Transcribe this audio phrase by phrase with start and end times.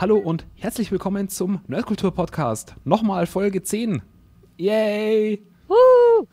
[0.00, 2.74] Hallo und herzlich willkommen zum Nerdkultur Podcast.
[2.86, 4.00] Nochmal Folge 10.
[4.56, 5.42] Yay!
[5.68, 6.26] Woo!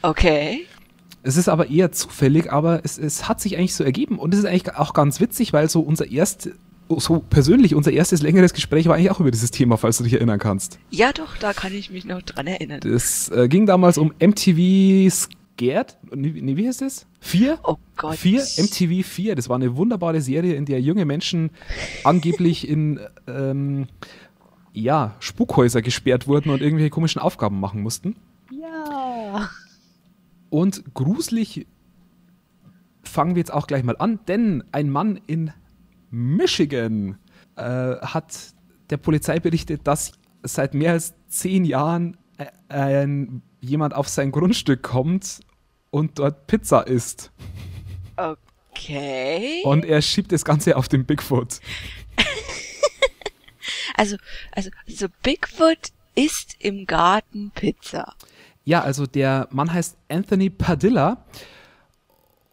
[0.00, 0.66] Okay.
[1.22, 4.18] Es ist aber eher zufällig, aber es, es hat sich eigentlich so ergeben.
[4.18, 6.50] Und es ist eigentlich auch ganz witzig, weil so unser erst,
[6.88, 10.14] so persönlich unser erstes längeres Gespräch war eigentlich auch über dieses Thema, falls du dich
[10.14, 10.78] erinnern kannst.
[10.90, 12.80] Ja, doch, da kann ich mich noch dran erinnern.
[12.80, 15.96] Das äh, ging damals um MTV Scared.
[16.12, 17.06] Nee, nee, wie heißt das?
[17.20, 17.58] Vier?
[17.62, 18.16] Oh Gott.
[18.16, 18.42] Vier?
[18.42, 19.36] MTV 4.
[19.36, 21.50] Das war eine wunderbare Serie, in der junge Menschen
[22.02, 22.98] angeblich in
[23.28, 23.86] ähm,
[24.72, 28.16] ja, Spukhäuser gesperrt wurden und irgendwelche komischen Aufgaben machen mussten.
[28.50, 29.50] Ja.
[30.52, 31.66] Und gruselig
[33.02, 35.50] fangen wir jetzt auch gleich mal an, denn ein Mann in
[36.10, 37.18] Michigan
[37.56, 38.52] äh, hat
[38.90, 44.82] der Polizei berichtet, dass seit mehr als zehn Jahren äh, ein, jemand auf sein Grundstück
[44.82, 45.40] kommt
[45.90, 47.32] und dort Pizza isst.
[48.18, 49.62] Okay.
[49.64, 51.60] Und er schiebt das Ganze auf den Bigfoot.
[53.94, 54.16] Also,
[54.52, 58.14] also, also Bigfoot isst im Garten Pizza.
[58.64, 61.24] Ja, also der Mann heißt Anthony Padilla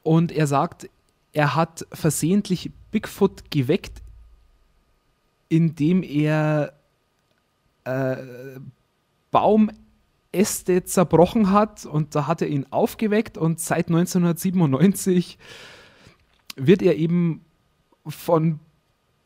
[0.03, 0.89] und er sagt,
[1.33, 4.01] er hat versehentlich Bigfoot geweckt,
[5.49, 6.73] indem er
[7.83, 8.17] äh,
[9.31, 15.37] Baumäste zerbrochen hat und da hat er ihn aufgeweckt und seit 1997
[16.55, 17.45] wird er eben
[18.07, 18.59] von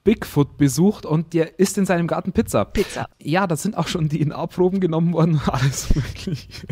[0.04, 2.66] Bigfoot besucht und der isst in seinem Garten Pizza.
[2.66, 3.08] Pizza.
[3.22, 6.48] Ja, da sind auch schon DNA-Proben genommen worden, alles möglich.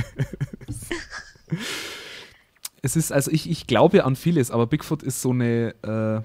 [2.81, 6.21] es ist, also ich, ich glaube an vieles, aber Bigfoot ist so eine, äh,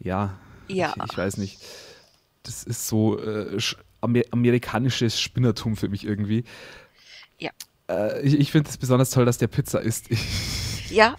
[0.00, 0.38] ja,
[0.68, 0.94] Ja.
[0.96, 1.60] Ich, ich weiß nicht.
[2.42, 3.56] Das ist so äh,
[4.00, 6.44] amer amerikanisches Spinnertum für mich irgendwie.
[7.38, 7.50] Ja.
[7.88, 10.08] Äh, ich ich finde es besonders toll, dass der Pizza isst.
[10.90, 11.16] Ja.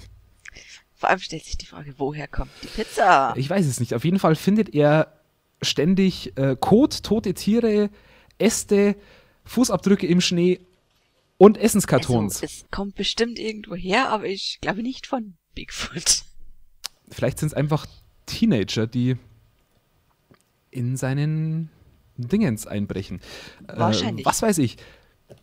[1.04, 3.34] Vor allem stellt sich die Frage, woher kommt die Pizza?
[3.36, 3.94] Ich weiß es nicht.
[3.94, 5.12] Auf jeden Fall findet er
[5.62, 7.90] ständig äh, Kot, tote Tiere,
[8.38, 8.96] Äste,
[9.44, 10.62] Fußabdrücke im Schnee
[11.38, 12.42] und Essenskartons.
[12.42, 16.24] Also, es kommt bestimmt irgendwo her, aber ich glaube nicht von Bigfoot.
[17.12, 17.86] Vielleicht sind es einfach
[18.26, 19.18] Teenager, die
[20.72, 21.70] in seinen
[22.16, 23.20] Dingens einbrechen.
[23.68, 24.26] Äh, Wahrscheinlich.
[24.26, 24.78] was weiß ich.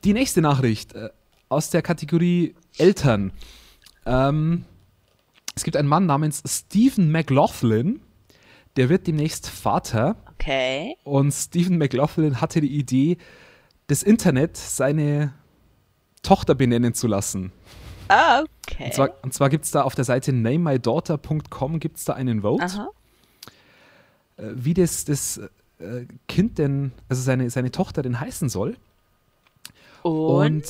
[0.04, 1.10] Die nächste Nachricht äh,
[1.50, 3.32] aus der Kategorie Eltern.
[4.06, 4.64] Ähm,
[5.60, 8.00] es gibt einen Mann namens Stephen McLaughlin,
[8.76, 10.16] der wird demnächst Vater.
[10.32, 10.96] Okay.
[11.04, 13.18] Und Stephen McLaughlin hatte die Idee,
[13.86, 15.34] das Internet seine
[16.22, 17.52] Tochter benennen zu lassen.
[18.08, 18.84] Ah, okay.
[18.86, 22.40] Und zwar, und zwar gibt es da auf der Seite namemydaughter.com gibt es da einen
[22.40, 22.88] Vote, Aha.
[24.38, 25.42] äh, wie das, das
[25.78, 28.78] äh, Kind denn, also seine, seine Tochter denn heißen soll.
[30.00, 30.64] Und,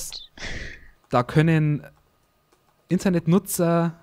[1.10, 1.86] Da können
[2.88, 3.99] Internetnutzer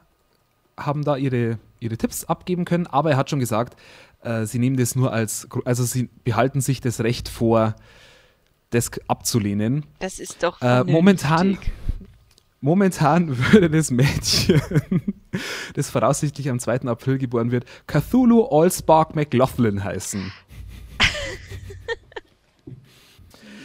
[0.78, 3.80] haben da ihre, ihre Tipps abgeben können, aber er hat schon gesagt,
[4.22, 7.76] äh, sie nehmen das nur als, also sie behalten sich das Recht vor,
[8.70, 9.86] das abzulehnen.
[10.00, 11.58] das ist doch Äh, momentan,
[12.62, 14.62] momentan würde das Mädchen,
[15.74, 16.82] das voraussichtlich am 2.
[16.82, 20.32] April geboren wird, Cthulhu Allspark McLaughlin heißen.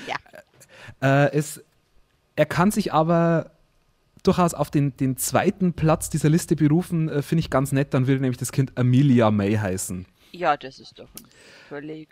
[0.06, 0.17] Ja.
[1.25, 1.62] Äh, es,
[2.37, 3.52] er kann sich aber
[4.23, 7.93] durchaus auf den, den zweiten Platz dieser Liste berufen, äh, finde ich ganz nett.
[7.95, 10.07] Dann würde nämlich das Kind Amelia May heißen.
[10.33, 11.27] Ja, das ist doch ein
[11.69, 12.09] völlig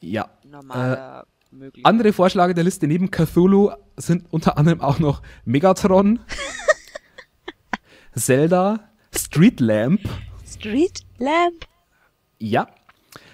[0.00, 0.28] Ja.
[0.44, 1.86] normaler möglicher.
[1.86, 6.20] Andere Vorschläge der Liste neben Cthulhu sind unter anderem auch noch Megatron,
[8.14, 8.80] Zelda,
[9.16, 10.00] Street Lamp.
[10.46, 11.66] Street Lamp.
[12.38, 12.68] Ja,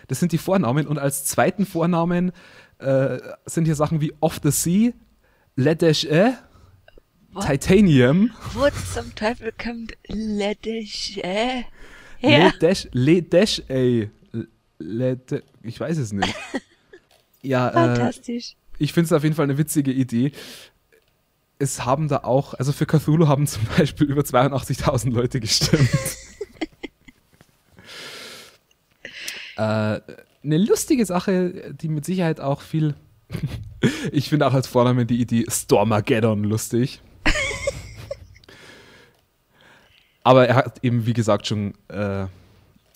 [0.08, 0.86] das sind die Vornamen.
[0.86, 2.32] Und als zweiten Vornamen
[2.78, 4.92] äh, sind hier Sachen wie Off the Sea,
[5.56, 6.38] Le Deche,
[7.32, 7.46] What?
[7.46, 11.64] Titanium, Wo zum Teufel kommt Ledesche her?
[12.22, 14.10] Le Deche, Le Deche, ey.
[14.78, 16.34] Le De ich weiß es nicht.
[17.42, 18.54] Ja, äh, Fantastisch.
[18.78, 20.32] ich finde es auf jeden Fall eine witzige Idee.
[21.58, 25.88] es haben da auch, also für Cthulhu haben zum Beispiel über 82.000 Leute gestimmt.
[29.56, 30.00] äh,
[30.42, 32.94] eine lustige Sache, die mit Sicherheit auch viel.
[34.12, 37.00] ich finde auch als Vorname die Idee Stormageddon lustig.
[40.22, 42.26] Aber er hat eben, wie gesagt, schon äh,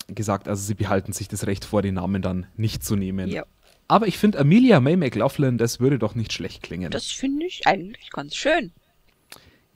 [0.07, 3.29] gesagt, also sie behalten sich das Recht vor, den Namen dann nicht zu nehmen.
[3.29, 3.45] Ja.
[3.87, 6.91] Aber ich finde Amelia May McLaughlin, das würde doch nicht schlecht klingen.
[6.91, 8.71] Das finde ich eigentlich ganz schön.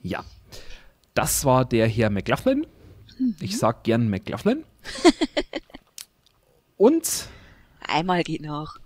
[0.02, 0.24] Ja.
[1.14, 2.66] Das war der Herr McLaughlin.
[3.40, 4.64] Ich sag gern McLaughlin.
[6.78, 7.28] Und
[7.82, 8.78] Einmal geht noch.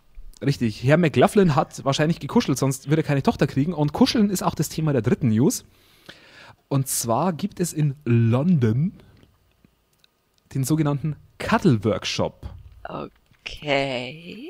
[0.44, 3.74] Richtig, Herr McLaughlin hat wahrscheinlich gekuschelt, sonst würde er keine Tochter kriegen.
[3.74, 5.64] Und Kuscheln ist auch das Thema der dritten News.
[6.74, 8.94] Und zwar gibt es in London
[10.56, 12.50] den sogenannten Cuddle Workshop.
[12.84, 14.50] Okay.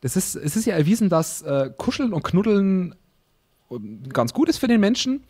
[0.00, 2.96] Das ist, es ist ja erwiesen, dass äh, Kuscheln und Knuddeln
[3.70, 5.22] ähm, ganz gut ist für den Menschen.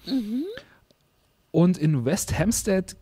[1.50, 2.96] Und in West Hampstead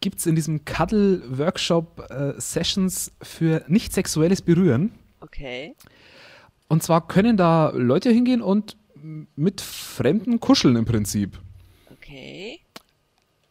[0.00, 4.90] gibt es in diesem Cuddle Workshop äh, Sessions für nicht sexuelles Berühren.
[5.20, 5.76] Okay.
[6.66, 8.76] Und zwar können da Leute hingehen und
[9.36, 11.38] mit Fremden kuscheln im Prinzip.
[11.92, 12.49] Okay.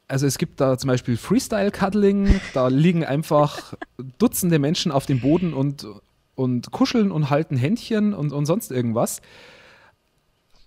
[0.09, 3.75] Also es gibt da zum Beispiel Freestyle-Cuddling, da liegen einfach
[4.17, 5.85] Dutzende Menschen auf dem Boden und,
[6.33, 9.21] und kuscheln und halten Händchen und, und sonst irgendwas.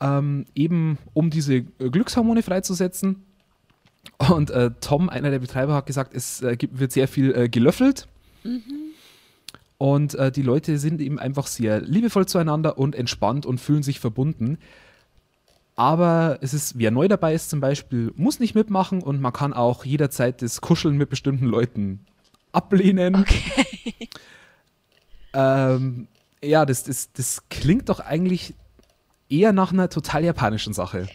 [0.01, 3.27] Ähm, eben um diese Glückshormone freizusetzen.
[4.31, 7.49] Und äh, Tom, einer der Betreiber, hat gesagt, es äh, gibt, wird sehr viel äh,
[7.49, 8.07] gelöffelt.
[9.77, 13.99] Und äh, die Leute sind eben einfach sehr liebevoll zueinander und entspannt und fühlen sich
[13.99, 14.59] verbunden.
[15.75, 19.53] Aber es ist, wer neu dabei ist zum Beispiel, muss nicht mitmachen und man kann
[19.55, 22.05] auch jederzeit das Kuscheln mit bestimmten Leuten
[22.53, 23.17] ablehnen.
[23.17, 24.09] Okay.
[25.33, 26.09] Ähm,
[26.43, 28.55] ja, das, das, das klingt doch eigentlich
[29.29, 31.09] eher nach einer total japanischen Sache,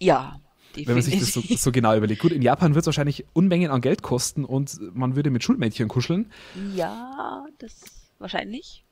[0.00, 0.38] Ja.
[0.76, 2.22] wenn man sich das so, so genau überlegt.
[2.22, 5.88] Gut, in Japan wird es wahrscheinlich Unmengen an Geld kosten und man würde mit Schulmädchen
[5.88, 6.30] kuscheln,
[6.76, 7.80] Ja, das
[8.20, 8.84] wahrscheinlich.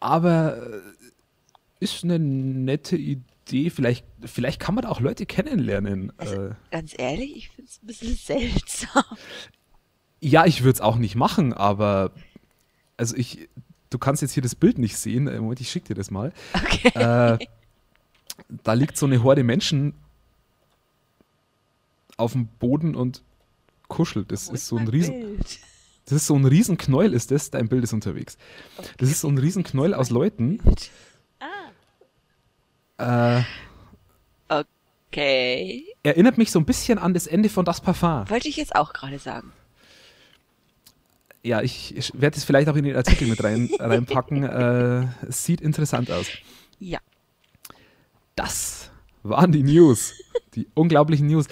[0.00, 0.80] aber äh,
[1.80, 3.22] ist eine nette Idee.
[3.70, 6.12] Vielleicht, vielleicht kann man da auch Leute kennenlernen.
[6.16, 9.04] Also, Äh, ganz ehrlich, ich finde es ein bisschen seltsam.
[10.20, 12.12] ja, ich würde es auch nicht machen, aber
[12.96, 13.48] also ich,
[13.90, 15.26] du kannst jetzt hier das Bild nicht sehen.
[15.26, 16.32] Äh, Moment, ich schicke dir das mal.
[16.54, 16.88] Okay.
[16.94, 17.38] Äh,
[18.62, 19.94] da liegt so eine Horde Menschen
[22.16, 23.22] auf dem Boden und
[23.88, 24.30] kuschelt.
[24.32, 25.58] Das Wo ist so ein riesen, Bild?
[26.04, 27.50] das ist so ein Riesenknäuel, ist das?
[27.50, 28.36] Dein Bild ist unterwegs.
[28.98, 30.58] Das ist so ein Riesenknäuel aus Leuten.
[30.64, 30.72] Ah,
[33.00, 33.42] Äh,
[34.48, 35.84] okay.
[36.02, 38.28] erinnert mich so ein bisschen an das Ende von Das Parfum.
[38.30, 39.52] Wollte ich jetzt auch gerade sagen.
[41.42, 44.44] Ja, ich, ich werde es vielleicht auch in den Artikel mit rein, reinpacken.
[44.44, 46.26] Äh, es sieht interessant aus.
[46.78, 46.98] Ja.
[48.36, 48.90] Das
[49.22, 50.14] waren die News.
[50.54, 51.46] Die unglaublichen News.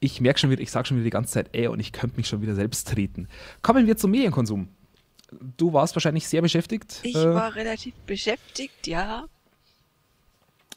[0.00, 2.16] Ich merke schon wieder, ich sage schon wieder die ganze Zeit, ey, und ich könnte
[2.16, 3.28] mich schon wieder selbst treten.
[3.62, 4.68] Kommen wir zum Medienkonsum.
[5.56, 7.00] Du warst wahrscheinlich sehr beschäftigt.
[7.02, 9.24] Ich Äh, war relativ beschäftigt, ja.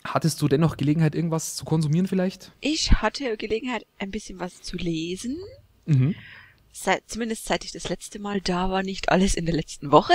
[0.06, 2.52] Hattest du dennoch Gelegenheit, irgendwas zu konsumieren vielleicht?
[2.62, 5.38] Ich hatte Gelegenheit, ein bisschen was zu lesen.
[5.86, 6.16] Mhm.
[6.72, 10.14] Seit, zumindest seit ich das letzte Mal da war, nicht alles in der letzten Woche.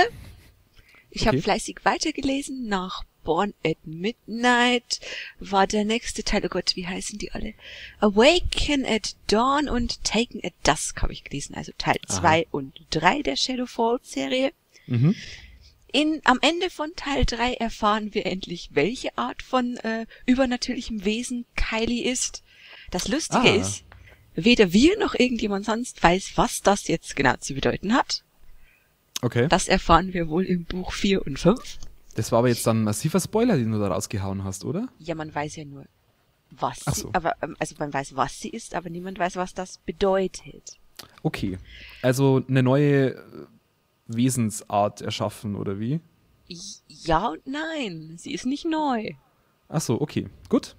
[1.09, 1.43] Ich habe Okay.
[1.43, 2.67] fleißig weitergelesen.
[2.67, 4.99] Nach Born at Midnight
[5.39, 6.41] war der nächste Teil.
[6.45, 7.53] Oh Gott, wie heißen die alle?
[7.99, 11.55] Awaken at Dawn und Taken at Dusk habe ich gelesen.
[11.55, 12.19] Also Teil Aha.
[12.21, 14.53] 2 und 3 der Shadowfall-Serie.
[14.87, 15.15] Mhm.
[15.93, 21.45] In, am Ende von Teil 3 erfahren wir endlich, welche Art von äh, übernatürlichem Wesen
[21.55, 22.43] Kylie ist.
[22.91, 23.55] Das Lustige Ah.
[23.55, 23.83] ist,
[24.35, 28.23] weder wir noch irgendjemand sonst weiß, was das jetzt genau zu bedeuten hat.
[29.21, 29.47] Okay.
[29.49, 31.77] Das erfahren wir wohl im Buch 4 und 5.
[32.15, 34.87] Das war aber jetzt dann ein massiver Spoiler, den du da rausgehauen hast, oder?
[34.99, 35.85] Ja, man weiß ja nur,
[36.49, 37.09] was Ach sie, so.
[37.13, 40.77] aber, ähm, also man weiß, was sie ist, aber niemand weiß, was das bedeutet.
[41.23, 41.57] Okay.
[42.01, 43.15] Also eine neue
[44.15, 45.99] Wesensart erschaffen, oder wie?
[46.87, 49.11] Ja und nein, sie ist nicht neu.
[49.69, 50.27] Ach so, okay.
[50.49, 50.75] Gut.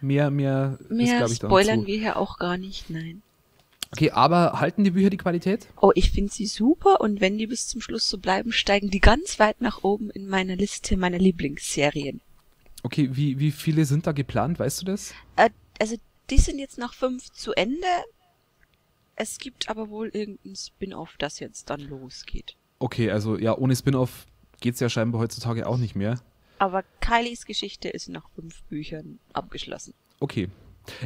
[0.00, 1.86] Mehr, mehr, ist, Mehr glaube ich, spoilern zu.
[1.86, 3.22] wir hier auch gar nicht, nein.
[3.92, 5.68] Okay, aber halten die Bücher die Qualität?
[5.80, 9.00] Oh, ich finde sie super und wenn die bis zum Schluss so bleiben, steigen die
[9.00, 12.22] ganz weit nach oben in meiner Liste meiner Lieblingsserien.
[12.82, 15.12] Okay, wie, wie viele sind da geplant, weißt du das?
[15.36, 15.96] Äh, also
[16.30, 17.86] die sind jetzt nach fünf zu Ende.
[19.16, 22.56] Es gibt aber wohl irgendein Spin-off, das jetzt dann losgeht.
[22.78, 24.26] Okay, also ja, ohne Spin-off
[24.60, 26.20] geht's ja scheinbar heutzutage auch nicht mehr.
[26.58, 29.94] Aber Kylies Geschichte ist nach fünf Büchern abgeschlossen.
[30.20, 30.48] Okay.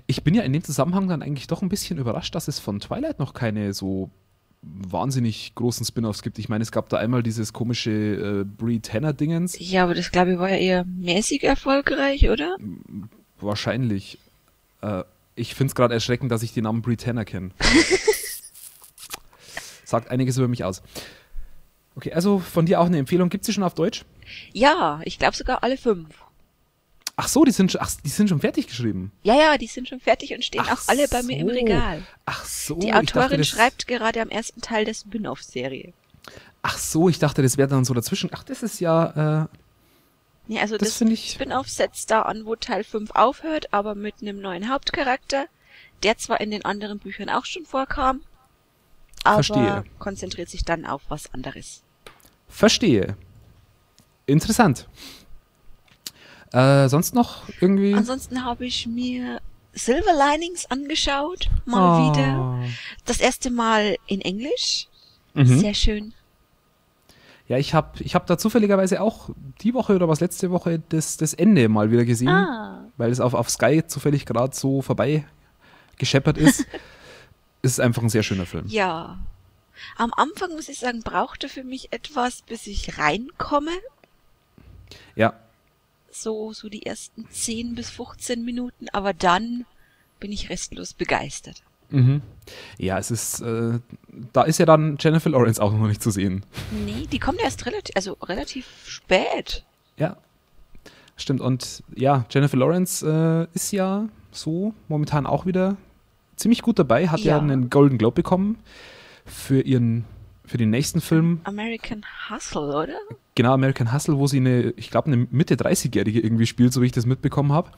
[0.06, 2.80] Ich bin ja in dem Zusammenhang dann eigentlich doch ein bisschen überrascht, dass es von
[2.80, 4.10] Twilight noch keine so
[4.62, 6.38] wahnsinnig großen Spin-offs gibt.
[6.38, 9.56] Ich meine, es gab da einmal dieses komische äh, Brie Tanner-Dingens.
[9.58, 12.56] Ja, aber das glaube ich war ja eher mäßig erfolgreich, oder?
[13.40, 14.18] Wahrscheinlich.
[14.82, 15.04] Äh,
[15.36, 17.50] ich finde es gerade erschreckend, dass ich den Namen Britannia kenne.
[19.84, 20.82] Sagt einiges über mich aus.
[21.94, 23.28] Okay, also von dir auch eine Empfehlung.
[23.28, 24.04] Gibt es die schon auf Deutsch?
[24.52, 26.08] Ja, ich glaube sogar alle fünf.
[27.18, 29.10] Ach so, die sind, schon, ach, die sind schon fertig geschrieben.
[29.22, 31.48] Ja, ja, die sind schon fertig und stehen Ach auch alle bei mir im.
[31.48, 32.02] Regal.
[32.26, 32.74] Ach so.
[32.74, 35.94] Die Autorin dachte, schreibt gerade am ersten Teil der Spin-off-Serie.
[36.60, 38.28] Ach so, ich dachte, das wäre dann so dazwischen.
[38.32, 39.44] Ach, das ist ja.
[39.44, 39.46] Äh,
[40.48, 43.94] Nee, also Das das, finde ich- Spin-off setzt da an, wo Teil 5 aufhört, aber
[43.94, 45.46] mit einem neuen Hauptcharakter,
[46.02, 48.22] der zwar in den anderen Büchern auch schon vorkam,
[49.24, 49.84] aber Verstehe.
[49.98, 51.82] konzentriert sich dann auf was anderes.
[52.48, 53.16] verstehe.
[54.26, 54.88] Interessant.
[56.52, 57.92] Äh, sonst noch irgendwie?
[57.94, 59.40] Ansonsten habe ich mir
[59.72, 62.12] Silver Linings angeschaut, mal Ah.
[62.12, 62.68] wieder.
[63.04, 64.86] Das erste Mal in Englisch.
[65.34, 65.58] Mhm.
[65.58, 66.14] Sehr schön.
[67.48, 69.30] Ja, ich habe ich hab da zufälligerweise auch
[69.62, 73.20] die Woche oder was letzte Woche das, das Ende mal wieder gesehen, Ah, weil es
[73.20, 75.24] auf, auf Sky zufällig gerade so vorbei
[75.96, 76.66] gescheppert ist.
[77.62, 78.66] ist einfach ein sehr schöner Film.
[78.68, 79.18] ja.
[79.98, 83.72] Am Anfang muss ich sagen, brauchte für mich etwas, bis ich reinkomme.
[85.14, 85.34] Ja,
[86.10, 89.66] So, so die ersten 10 bis 15 Minuten, aber dann
[90.18, 91.62] bin ich restlos begeistert.
[91.90, 92.22] Mhm.
[92.78, 93.78] ja, es ist, äh,
[94.32, 96.44] da ist ja dann Jennifer Lawrence auch noch nicht zu sehen.
[96.84, 99.64] Nee, die kommt erst relativ, also relativ spät.
[99.98, 100.16] Ja,
[101.16, 101.40] stimmt.
[101.40, 105.76] Und ja, Jennifer Lawrence äh, ist ja so momentan auch wieder
[106.36, 107.42] ziemlich gut dabei, hat ja, Ja.
[107.42, 108.58] einen Golden Globe bekommen
[109.24, 110.04] für ihren,
[110.44, 112.98] für den nächsten Film, American Hustle, oder?
[113.34, 116.86] genau American Hustle, wo sie eine, ich glaube, eine Mitte 30-Jährige irgendwie spielt, so wie
[116.86, 117.70] ich das mitbekommen habe.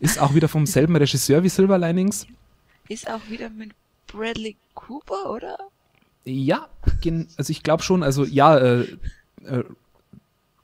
[0.00, 2.26] Ist auch wieder vom selben Regisseur wie Silver Linings.
[2.88, 3.72] Ist auch wieder mit
[4.06, 5.56] Bradley Cooper, oder?
[6.24, 6.68] Ja,
[7.36, 8.80] also ich glaube schon, also ja, äh,
[9.44, 9.64] äh,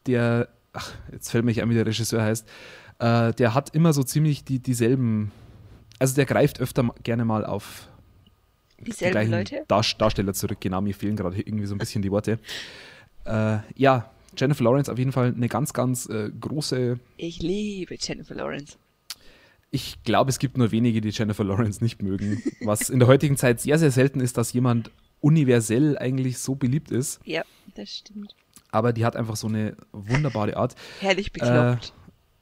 [0.07, 2.49] der, ach, jetzt fällt mir nicht ein, wie der Regisseur heißt,
[2.99, 5.31] äh, der hat immer so ziemlich die, dieselben,
[5.99, 7.89] also der greift öfter gerne mal auf
[8.79, 9.65] die Dieselben gleichen Leute?
[9.69, 10.59] Dar Darsteller zurück.
[10.61, 12.41] Genau, mir fehlen gerade irgendwie so ein bisschen die Worte.
[13.25, 18.35] Äh, ja, Jennifer Lawrence auf jeden Fall eine ganz, ganz äh, große, Ich liebe Jennifer
[18.35, 18.77] Lawrence.
[19.73, 23.37] Ich glaube, es gibt nur wenige, die Jennifer Lawrence nicht mögen, was in der heutigen
[23.37, 27.21] Zeit sehr, sehr selten ist, dass jemand universell eigentlich so beliebt ist.
[27.25, 27.43] Ja,
[27.75, 28.37] das stimmt.
[28.71, 30.75] aber die hat einfach so eine wunderbare Art.
[31.01, 31.95] Herrlich bekloppt.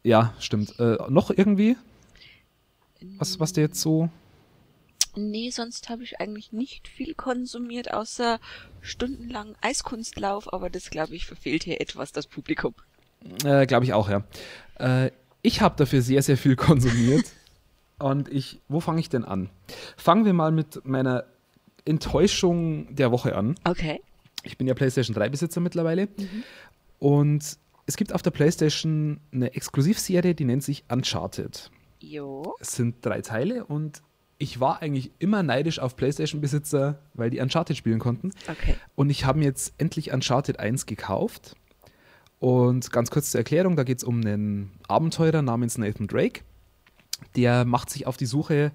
[0.02, 0.78] Ja, stimmt.
[0.80, 1.76] Äh, noch irgendwie?
[3.18, 4.10] Was, was dir jetzt so.
[5.16, 8.40] Nee, sonst habe ich eigentlich nicht viel konsumiert, außer
[8.80, 12.74] stundenlang Eiskunstlauf, aber das, glaube ich, verfehlt hier etwas das Publikum.
[13.44, 14.24] Äh, Glaube ich auch, ja.
[14.78, 15.10] Äh,
[15.42, 17.24] ich habe dafür sehr, sehr viel konsumiert.
[17.98, 18.60] Und ich.
[18.68, 19.50] Wo fange ich denn an?
[19.96, 21.24] Fangen wir mal mit meiner
[21.84, 23.56] Enttäuschung der Woche an.
[23.64, 24.00] Okay.
[24.42, 26.08] Ich bin ja PlayStation 3 Besitzer mittlerweile.
[26.98, 31.70] Und es gibt auf der PlayStation eine Exklusivserie, die nennt sich Uncharted.
[32.00, 32.54] Jo.
[32.60, 34.02] Es sind drei Teile und
[34.38, 38.30] ich war eigentlich immer neidisch auf PlayStation-Besitzer, weil die Uncharted spielen konnten.
[38.48, 38.76] Okay.
[38.94, 41.56] Und ich habe mir jetzt endlich Uncharted 1 gekauft.
[42.40, 46.40] Und ganz kurz zur Erklärung, da geht es um einen Abenteurer namens Nathan Drake.
[47.36, 48.72] Der macht sich auf die Suche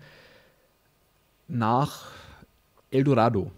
[1.47, 2.05] nach
[2.91, 3.51] Eldorado.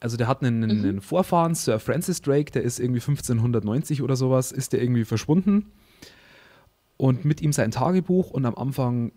[0.00, 4.52] Also der hat einen, einen Vorfahren, Sir Francis Drake, der ist irgendwie 1590 oder sowas,
[4.52, 5.70] ist der irgendwie verschwunden.
[6.96, 9.12] Und mit ihm sein Tagebuch und am Anfang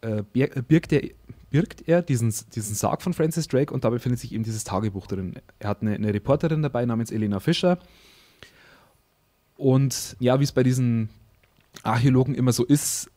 [0.00, 1.02] äh, äh, birgt, er,
[1.50, 5.06] birgt er diesen, diesen Sarg von Francis Drake und da befindet sich eben dieses Tagebuch
[5.06, 5.34] drin.
[5.58, 7.78] Er hat eine, eine Reporterin dabei namens Elena Fischer.
[9.64, 11.08] Und ja, wie es bei diesen
[11.84, 13.10] Archäologen immer so ist,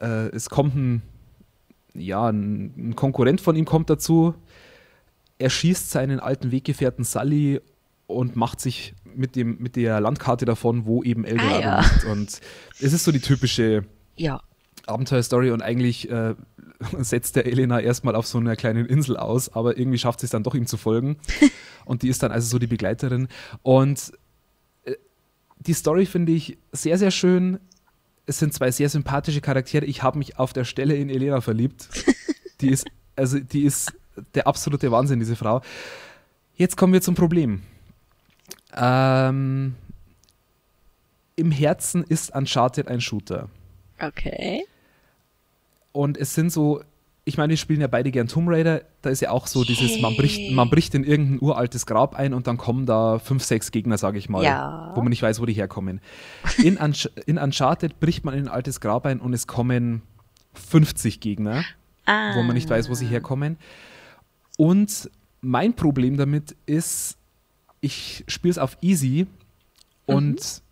[0.00, 1.02] äh, es kommt ein,
[1.94, 4.34] ja, ein, ein Konkurrent von ihm kommt dazu,
[5.38, 7.60] er schießt seinen alten Weggefährten Sully
[8.08, 11.80] und macht sich mit, dem, mit der Landkarte davon, wo eben Eldorado Ah, ja.
[11.82, 12.04] liegt.
[12.06, 12.40] Und
[12.80, 13.84] es ist so die typische
[14.16, 14.40] Ja.
[14.86, 16.34] Abenteuerstory und eigentlich äh,
[16.98, 20.30] setzt der Elena erstmal auf so einer kleinen Insel aus, aber irgendwie schafft sie es
[20.32, 21.18] dann doch, ihm zu folgen.
[21.84, 23.28] und die ist dann also so die Begleiterin.
[23.62, 24.10] Und
[25.66, 27.58] die Story finde ich sehr, sehr schön.
[28.26, 29.84] Es sind zwei sehr sympathische Charaktere.
[29.84, 31.88] Ich habe mich auf der Stelle in Elena verliebt.
[32.60, 33.92] Die ist, also die ist
[34.34, 35.60] der absolute Wahnsinn, diese Frau.
[36.54, 37.62] Jetzt kommen wir zum Problem.
[38.72, 39.74] Ähm,
[41.34, 43.48] Im Herzen ist Uncharted ein Shooter.
[43.98, 44.64] Okay.
[45.92, 46.82] Und es sind so,
[47.26, 49.98] ich meine, wir spielen ja beide gern Tomb Raider, da ist ja auch so dieses,
[50.00, 53.70] man bricht, man bricht in irgendein uraltes Grab ein und dann kommen da fünf, sechs
[53.70, 54.92] Gegner, sage ich mal, Ja.
[54.94, 56.00] wo man nicht weiß, wo die herkommen.
[56.58, 60.02] In, Unch in Uncharted bricht man in ein altes Grab ein und es kommen
[60.52, 61.64] 50 Gegner,
[62.04, 62.34] Ah.
[62.36, 63.56] wo man nicht weiß, wo sie herkommen.
[64.58, 67.16] Und mein Problem damit ist,
[67.80, 69.26] ich spiele es auf easy
[70.04, 70.62] und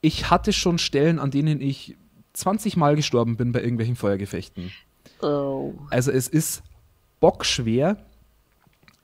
[0.00, 1.96] ich hatte schon Stellen, an denen ich
[2.34, 4.72] 20 Mal gestorben bin bei irgendwelchen Feuergefechten.
[5.20, 5.74] Oh.
[5.90, 6.62] Also es ist
[7.20, 7.96] bockschwer.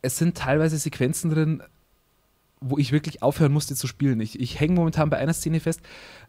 [0.03, 1.63] Es sind teilweise Sequenzen drin,
[2.61, 4.21] wo ich wirklich aufhören musste zu spielen.
[4.21, 5.81] Ich, ich hänge momentan bei einer Szene fest,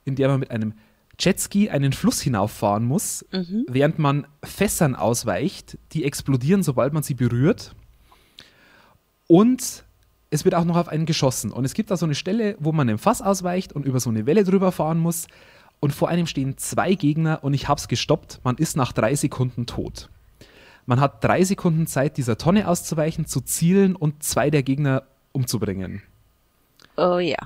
[0.05, 0.73] in der man mit einem
[1.19, 3.65] Jetski einen Fluss hinauffahren muss, Mhm.
[3.67, 7.73] während man Fässern ausweicht, die explodieren, sobald man sie berührt.
[9.27, 9.83] Und
[10.31, 11.51] es wird auch noch auf einen geschossen.
[11.51, 14.09] Und es gibt da so eine Stelle, wo man einem Fass ausweicht und über so
[14.09, 15.27] eine Welle drüber fahren muss.
[15.79, 18.41] Und vor einem stehen zwei Gegner und ich hab's gestoppt.
[18.43, 20.09] Man ist nach drei Sekunden tot.
[20.85, 26.01] Man hat drei Sekunden Zeit, dieser Tonne auszuweichen, zu zielen und zwei der Gegner umzubringen.
[26.97, 27.37] Oh ja.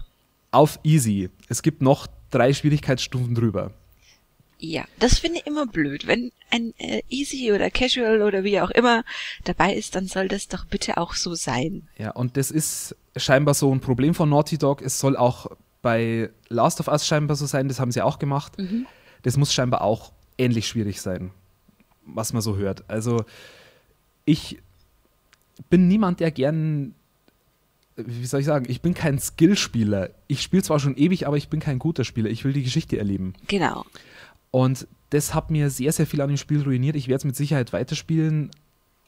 [0.52, 1.30] Auf easy.
[1.50, 3.72] Es gibt noch drei Schwierigkeitsstufen drüber.
[4.60, 6.08] Ja, das finde ich immer blöd.
[6.08, 9.04] Wenn ein äh, Easy oder Casual oder wie auch immer
[9.44, 11.90] dabei ist, dann soll das doch bitte auch so sein.
[11.98, 14.82] Ja, und das ist scheinbar so ein Problem von Naughty Dog.
[14.82, 15.48] Es soll auch
[15.84, 18.58] bei Last of Us scheinbar so sein, das haben sie auch gemacht.
[19.22, 21.30] Das muss scheinbar auch ähnlich schwierig sein,
[22.06, 22.90] was man so hört.
[22.90, 23.26] Also
[24.26, 24.60] ich
[25.70, 26.96] bin niemand, der gern,
[27.96, 30.10] wie soll ich sagen, ich bin kein Skillspieler.
[30.28, 32.30] Ich spiele zwar schon ewig, aber ich bin kein guter Spieler.
[32.32, 33.34] Ich will die Geschichte erleben.
[33.48, 33.86] Genau.
[34.50, 36.96] Und das hat mir sehr, sehr viel an dem Spiel ruiniert.
[36.96, 38.50] Ich werde es mit Sicherheit weiterspielen.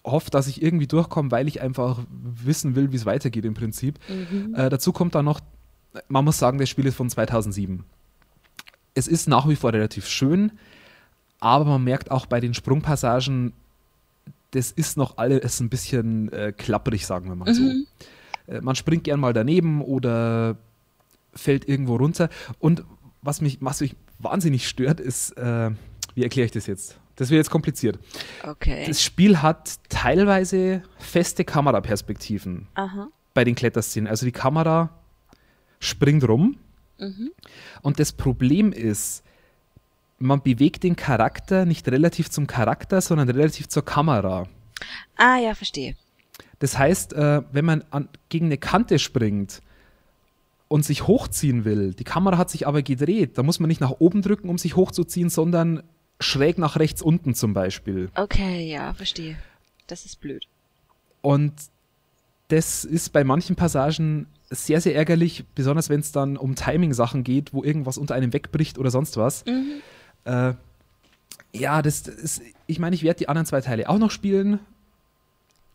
[0.03, 3.97] Hoffe, dass ich irgendwie durchkomme, weil ich einfach wissen will, wie es weitergeht im Prinzip.
[4.55, 5.39] Äh, dazu kommt dann noch,
[6.07, 7.83] man muss sagen, das Spiel ist von 2007.
[8.93, 10.51] Es ist nach wie vor relativ schön,
[11.39, 13.53] aber man merkt auch bei den Sprungpassagen,
[14.51, 17.63] das ist noch alles ein bisschen äh, klapprig, sagen wir mal so.
[18.47, 20.55] Äh, man springt gern mal daneben oder
[21.33, 22.29] fällt irgendwo runter.
[22.59, 22.83] Und
[23.21, 25.71] was mich, was mich wahnsinnig stört, ist, äh,
[26.13, 26.97] wie erkläre ich das jetzt?
[27.17, 27.99] Das wird jetzt kompliziert.
[28.43, 28.85] Okay.
[28.87, 33.07] Das Spiel hat teilweise feste Kameraperspektiven Aha.
[33.33, 34.07] bei den Kletterszenen.
[34.07, 34.89] Also die Kamera
[35.85, 36.57] springt rum.
[36.99, 37.31] Mhm.
[37.81, 39.23] Und das Problem ist,
[40.17, 44.47] man bewegt den Charakter nicht relativ zum Charakter, sondern relativ zur Kamera.
[45.17, 45.95] Ah ja, verstehe.
[46.59, 49.61] Das heißt, äh, wenn man an, gegen eine Kante springt
[50.67, 53.91] und sich hochziehen will, die Kamera hat sich aber gedreht, da muss man nicht nach
[53.99, 55.83] oben drücken, um sich hochzuziehen, sondern
[56.19, 58.09] schräg nach rechts unten zum Beispiel.
[58.15, 59.37] Okay, ja, verstehe.
[59.87, 60.47] Das ist blöd.
[61.21, 61.53] Und
[62.47, 67.53] das ist bei manchen Passagen sehr, sehr ärgerlich, besonders wenn es dann um Timing-Sachen geht,
[67.53, 69.43] wo irgendwas unter einem wegbricht oder sonst was.
[70.25, 70.53] Äh,
[71.53, 74.59] ja, das, das ist, ich meine, ich werde die anderen zwei Teile auch noch spielen,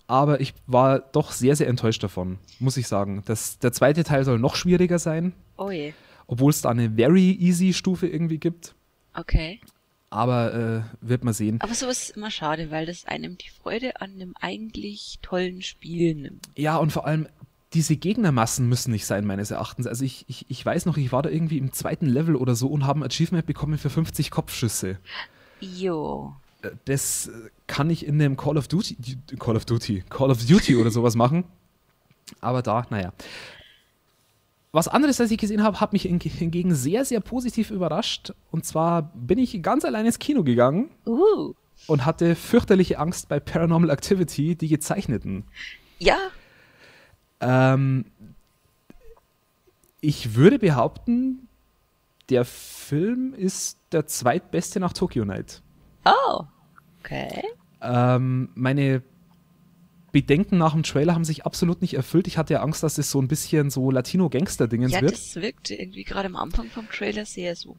[0.06, 3.22] aber ich war doch sehr, sehr enttäuscht davon, muss ich sagen.
[3.26, 5.92] Das, der zweite Teil soll noch schwieriger sein, Oh je.
[6.26, 8.74] obwohl es da eine very easy Stufe irgendwie gibt.
[9.14, 9.60] Okay.
[10.12, 11.60] Aber äh, wird man sehen.
[11.60, 16.16] Aber sowas ist immer schade, weil das einem die Freude an einem eigentlich tollen Spiel
[16.16, 16.48] nimmt.
[16.56, 17.28] Ja, und vor allem,
[17.72, 19.86] diese Gegnermassen müssen nicht sein, meines Erachtens.
[19.86, 22.66] Also ich, ich, ich weiß noch, ich war da irgendwie im zweiten Level oder so
[22.68, 24.98] und habe ein Achievement bekommen für 50 Kopfschüsse.
[25.60, 26.34] Jo.
[26.62, 27.32] Äh, Das äh,
[27.68, 28.96] kann ich in einem Call of Duty,
[29.38, 31.44] Call of Duty, Call of Duty oder sowas machen.
[32.40, 33.12] Aber da, naja.
[34.72, 38.32] Was anderes, das ich gesehen habe, hat mich hing- hingegen sehr, sehr positiv überrascht.
[38.52, 41.54] Und zwar bin ich ganz allein ins Kino gegangen Uh.
[41.88, 45.44] und hatte fürchterliche Angst bei Paranormal Activity, die gezeichneten.
[45.98, 46.16] Ja.
[47.40, 48.04] Ähm,
[50.00, 51.48] ich würde behaupten,
[52.28, 55.62] der Film ist der zweitbeste nach Tokyo Night.
[56.04, 56.44] Oh.
[57.00, 57.42] Okay.
[57.82, 59.02] Ähm, meine
[60.12, 62.26] Bedenken nach dem Trailer haben sich absolut nicht erfüllt.
[62.26, 65.12] Ich hatte ja Angst, dass es so ein bisschen so Latino-Gangster-Dingens Ja, wird.
[65.12, 67.76] das wirkte irgendwie gerade am Anfang vom Trailer sehr so.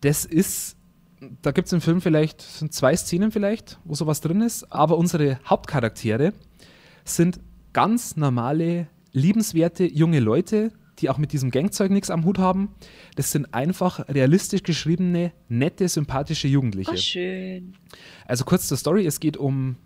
[0.00, 0.76] Das ist,
[1.42, 4.96] da gibt es im Film vielleicht, sind zwei Szenen vielleicht, wo sowas drin ist, aber
[4.96, 6.32] unsere Hauptcharaktere
[7.04, 7.40] sind
[7.76, 12.70] ganz normale, liebenswerte junge Leute, die auch mit diesem Gangzeug nichts am Hut haben.
[13.16, 16.92] Das sind einfach realistisch geschriebene, nette, sympathische Jugendliche.
[16.92, 17.74] Oh, schön.
[18.24, 19.76] Also kurz zur Story, es geht um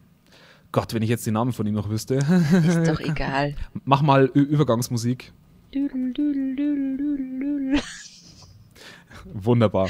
[0.70, 2.14] Gott, wenn ich jetzt den Namen von ihm noch wüsste.
[2.14, 3.56] Ist doch egal.
[3.84, 5.32] Mach mal Ü Übergangsmusik.
[5.72, 7.80] Dudel, dudel, dudel.
[9.24, 9.88] Wunderbar.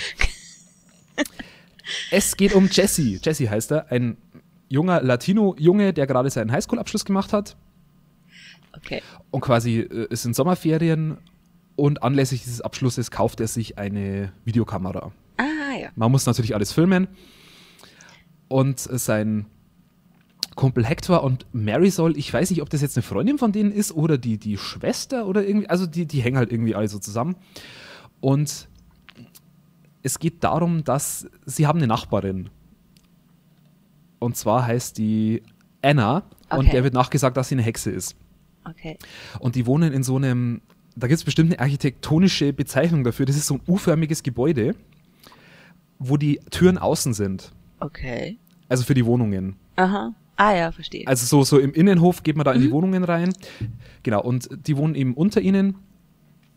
[2.11, 3.21] es geht um Jesse.
[3.23, 4.17] Jesse heißt er, ein
[4.71, 7.59] junger Latino-Junge, der gerade seinen Highschool-Abschluss gemacht hat
[8.77, 9.03] Okay.
[9.31, 11.19] und quasi äh, ist in Sommerferien
[11.77, 15.13] und anlässlich dieses Abschlusses kauft er sich eine Videokamera.
[15.39, 15.89] Ah, ja.
[15.97, 17.09] Man muss natürlich alles filmen
[18.49, 19.47] und sein
[20.57, 23.93] Kumpel Hector und Marisol, ich weiß nicht, ob das jetzt eine Freundin von denen ist
[23.93, 27.37] oder die, die Schwester oder irgendwie, also die, die hängen halt irgendwie alle so zusammen.
[28.21, 28.69] Und
[30.03, 32.51] es geht darum, dass sie haben eine Nachbarin.
[34.19, 35.43] Und zwar heißt die
[35.83, 36.71] Anna und Okay.
[36.73, 38.17] der wird nachgesagt, dass sie eine Hexe ist.
[38.69, 38.99] Okay.
[39.39, 40.61] Und die wohnen in so einem,
[40.97, 44.75] da gibt es bestimmt eine architektonische Bezeichnung dafür, das ist so ein U-förmiges Gebäude.
[46.03, 47.53] wo die Türen außen sind.
[47.79, 48.39] Okay.
[48.71, 49.57] Also für die Wohnungen.
[49.77, 50.15] Aha.
[50.37, 51.07] Ah ja, verstehe.
[51.07, 52.73] Also so, so im Innenhof geht man da in die Mhm.
[52.73, 53.35] Wohnungen rein.
[54.03, 55.75] Genau, und die wohnen eben unter ihnen.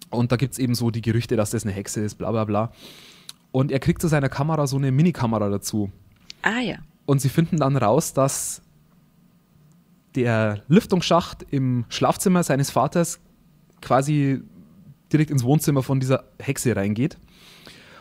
[0.10, 2.46] Und da gibt es eben so die Gerüchte, dass das eine Hexe ist, bla bla
[2.46, 2.72] bla.
[3.52, 5.92] Und er kriegt zu seiner Kamera so eine Minikamera dazu.
[6.42, 6.78] ah ja.
[7.06, 8.62] Und sie finden dann raus, dass
[10.16, 13.20] der Lüftungsschacht im Schlafzimmer seines Vaters
[13.82, 14.42] quasi
[15.12, 17.18] direkt ins Wohnzimmer von dieser Hexe reingeht.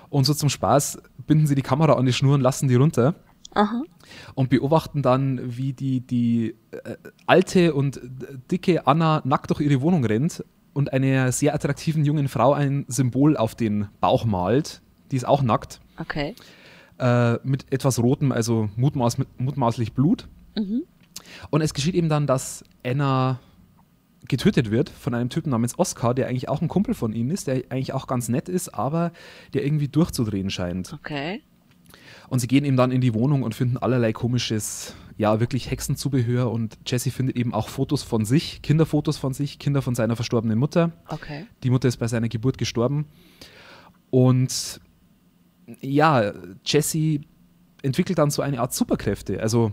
[0.09, 3.14] Und so zum Spaß binden sie die Kamera an die Schnur und lassen die runter
[3.55, 3.83] Aha.
[4.35, 6.96] und beobachten dann, wie die, die äh,
[7.27, 8.01] alte und
[8.51, 10.44] dicke Anna nackt durch ihre Wohnung rennt
[10.75, 14.83] und einer sehr attraktiven jungen Frau ein Symbol auf den Bauch malt.
[15.11, 16.35] Die ist auch nackt, Okay.
[16.98, 20.29] äh, mit etwas Rotem, also mutmaß, mutmaßlich Blut.
[20.57, 20.83] Mhm.
[21.51, 23.40] Und es geschieht eben dann, dass Anna
[24.29, 27.48] getötet wird von einem Typen namens Oscar, der eigentlich auch ein Kumpel von ihnen ist,
[27.48, 29.12] der eigentlich auch ganz nett ist, aber
[29.53, 30.92] der irgendwie durchzudrehen scheint.
[30.92, 31.42] Okay.
[32.29, 36.51] Und sie gehen eben dann in die Wohnung und finden allerlei komisches, ja, wirklich Hexenzubehör.
[36.51, 40.59] Und Jesse findet eben auch Fotos von sich, Kinderfotos von sich, Kinder von seiner verstorbenen
[40.59, 40.92] Mutter.
[41.09, 41.44] Okay.
[41.62, 43.07] Die Mutter ist bei seiner Geburt gestorben.
[44.09, 44.81] Und
[45.83, 46.33] ja,
[46.64, 47.20] Jesse
[47.83, 49.40] entwickelt dann so eine Art Superkräfte.
[49.40, 49.72] Also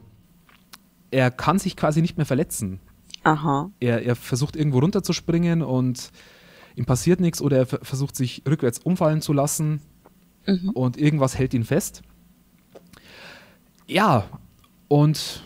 [1.12, 2.80] er kann sich quasi nicht mehr verletzen.
[3.24, 3.69] Aha.
[3.80, 6.12] Er, er versucht irgendwo runterzuspringen und
[6.76, 9.82] ihm passiert nichts oder er ver- versucht sich rückwärts umfallen zu lassen
[10.48, 10.69] Mhm.
[10.69, 12.02] und irgendwas hält ihn fest.
[13.88, 14.26] Ja,
[14.88, 15.43] und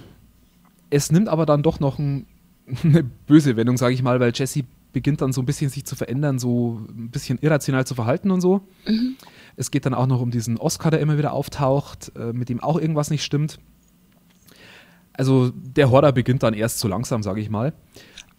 [0.90, 2.26] es nimmt aber dann doch noch ein,
[2.84, 5.96] eine böse Wendung, sage ich mal, weil Jesse beginnt dann so ein bisschen sich zu
[5.96, 8.62] verändern, so ein bisschen irrational zu verhalten und so.
[9.56, 12.60] Es geht dann auch noch um diesen Oscar, der immer wieder auftaucht, äh, mit dem
[12.62, 13.60] auch irgendwas nicht stimmt.
[15.14, 17.74] Also der Horror beginnt dann erst so langsam, sage ich mal.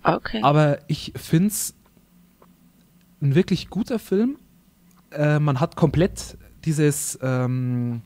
[0.02, 0.40] Okay.
[0.42, 1.74] Aber ich finde es
[3.22, 4.38] ein wirklich guter Film.
[5.10, 8.02] Äh, man hat komplett dieses ähm,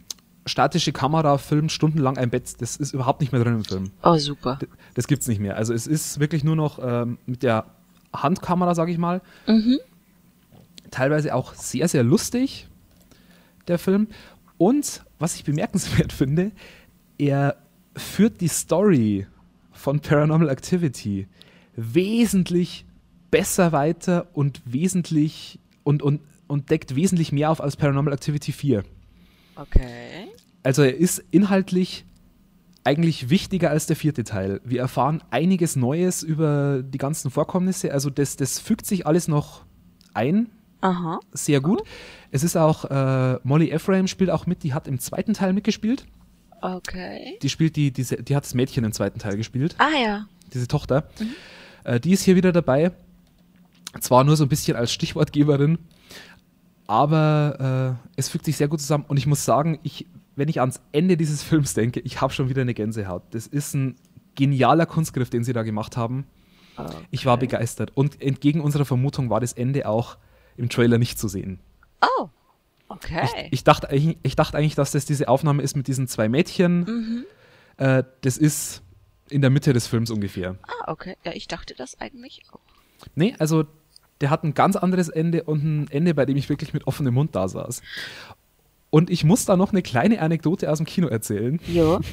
[0.47, 2.61] statische Kamera filmt stundenlang ein Bett.
[2.61, 3.91] Das ist überhaupt nicht mehr drin im Film.
[4.03, 4.59] oh, super.
[4.95, 5.57] Das gibt's nicht mehr.
[5.57, 7.67] Also es ist wirklich nur noch ähm, mit der
[8.15, 9.21] Handkamera, sage ich mal.
[9.47, 9.79] Mhm.
[10.91, 12.69] Teilweise auch sehr, sehr lustig,
[13.67, 14.09] der Film.
[14.57, 16.53] Und was ich bemerkenswert finde,
[17.19, 17.57] er
[17.99, 19.27] führt die Story
[19.73, 21.29] von Paranormal Activity
[21.77, 22.85] wesentlich
[23.31, 28.85] besser weiter und wesentlich und, und, und deckt wesentlich mehr auf als Paranormal Activity 4.
[29.57, 30.29] Okay.
[30.63, 32.05] Also er ist inhaltlich
[32.85, 34.61] eigentlich wichtiger als der vierte Teil.
[34.65, 37.93] Wir erfahren einiges Neues über die ganzen Vorkommnisse.
[37.93, 39.65] Also das, das fügt sich alles noch
[40.15, 40.49] ein,
[40.81, 41.21] Aha.
[41.33, 41.83] sehr gut.
[42.31, 46.07] Es ist auch, äh, Molly Ephraim spielt auch mit, die hat im zweiten Teil mitgespielt.
[46.61, 47.39] Okay.
[47.43, 50.27] Die spielt die, diese, die hat das Mädchen im zweiten Teil gespielt, Ah ja.
[50.53, 51.09] diese Tochter.
[51.85, 52.93] Äh, die ist hier wieder dabei.
[54.01, 55.79] Zwar nur so ein bisschen als Stichwortgeberin,
[56.87, 59.05] aber äh, es fügt sich sehr gut zusammen.
[59.09, 62.49] Und ich muss sagen, ich, wenn ich ans Ende dieses Films denke, ich habe schon
[62.49, 63.23] wieder eine Gänsehaut.
[63.31, 63.97] Das ist ein
[64.35, 66.27] genialer Kunstgriff, den sie da gemacht haben.
[67.11, 67.47] Ich war Okay.
[67.47, 67.91] begeistert.
[67.95, 70.17] Und entgegen unserer Vermutung war das Ende auch
[70.57, 71.59] im Trailer nicht zu sehen.
[72.01, 72.29] Oh.
[72.89, 73.27] Okay.
[73.47, 76.29] Ich, ich, dachte, eigentlich- ich dachte eigentlich, dass das diese Aufnahme ist mit diesen zwei
[76.29, 76.81] Mädchen.
[76.81, 77.25] mhm.
[77.77, 78.83] Äh, das ist
[79.31, 80.57] in der Mitte des Films ungefähr.
[80.63, 81.17] Ah, okay.
[81.25, 82.59] Ja, ich dachte das eigentlich auch.
[83.15, 83.65] Nee, also
[84.21, 87.15] der hat ein ganz anderes Ende und ein Ende, bei dem ich wirklich mit offenem
[87.15, 87.83] Mund da saß.
[88.91, 91.61] Und ich muss da noch eine kleine Anekdote aus dem Kino erzählen.
[91.67, 92.01] Jo.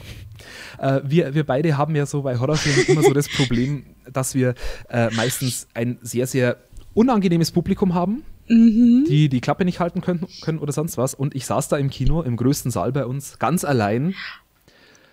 [0.78, 4.54] Äh, wir, wir beide haben ja so bei Horrorfilmen immer so das Problem, dass wir
[4.90, 6.58] äh, meistens ein sehr, sehr
[6.94, 11.14] unangenehmes Publikum haben, die die Klappe nicht halten können, können oder sonst was.
[11.14, 14.14] Und ich saß da im Kino, im größten Saal bei uns, ganz allein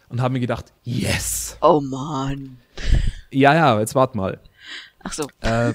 [0.09, 1.57] und habe mir gedacht, yes!
[1.61, 2.59] Oh Mann.
[3.31, 4.39] Ja, ja, jetzt wart mal.
[5.03, 5.27] Ach so.
[5.41, 5.73] Äh,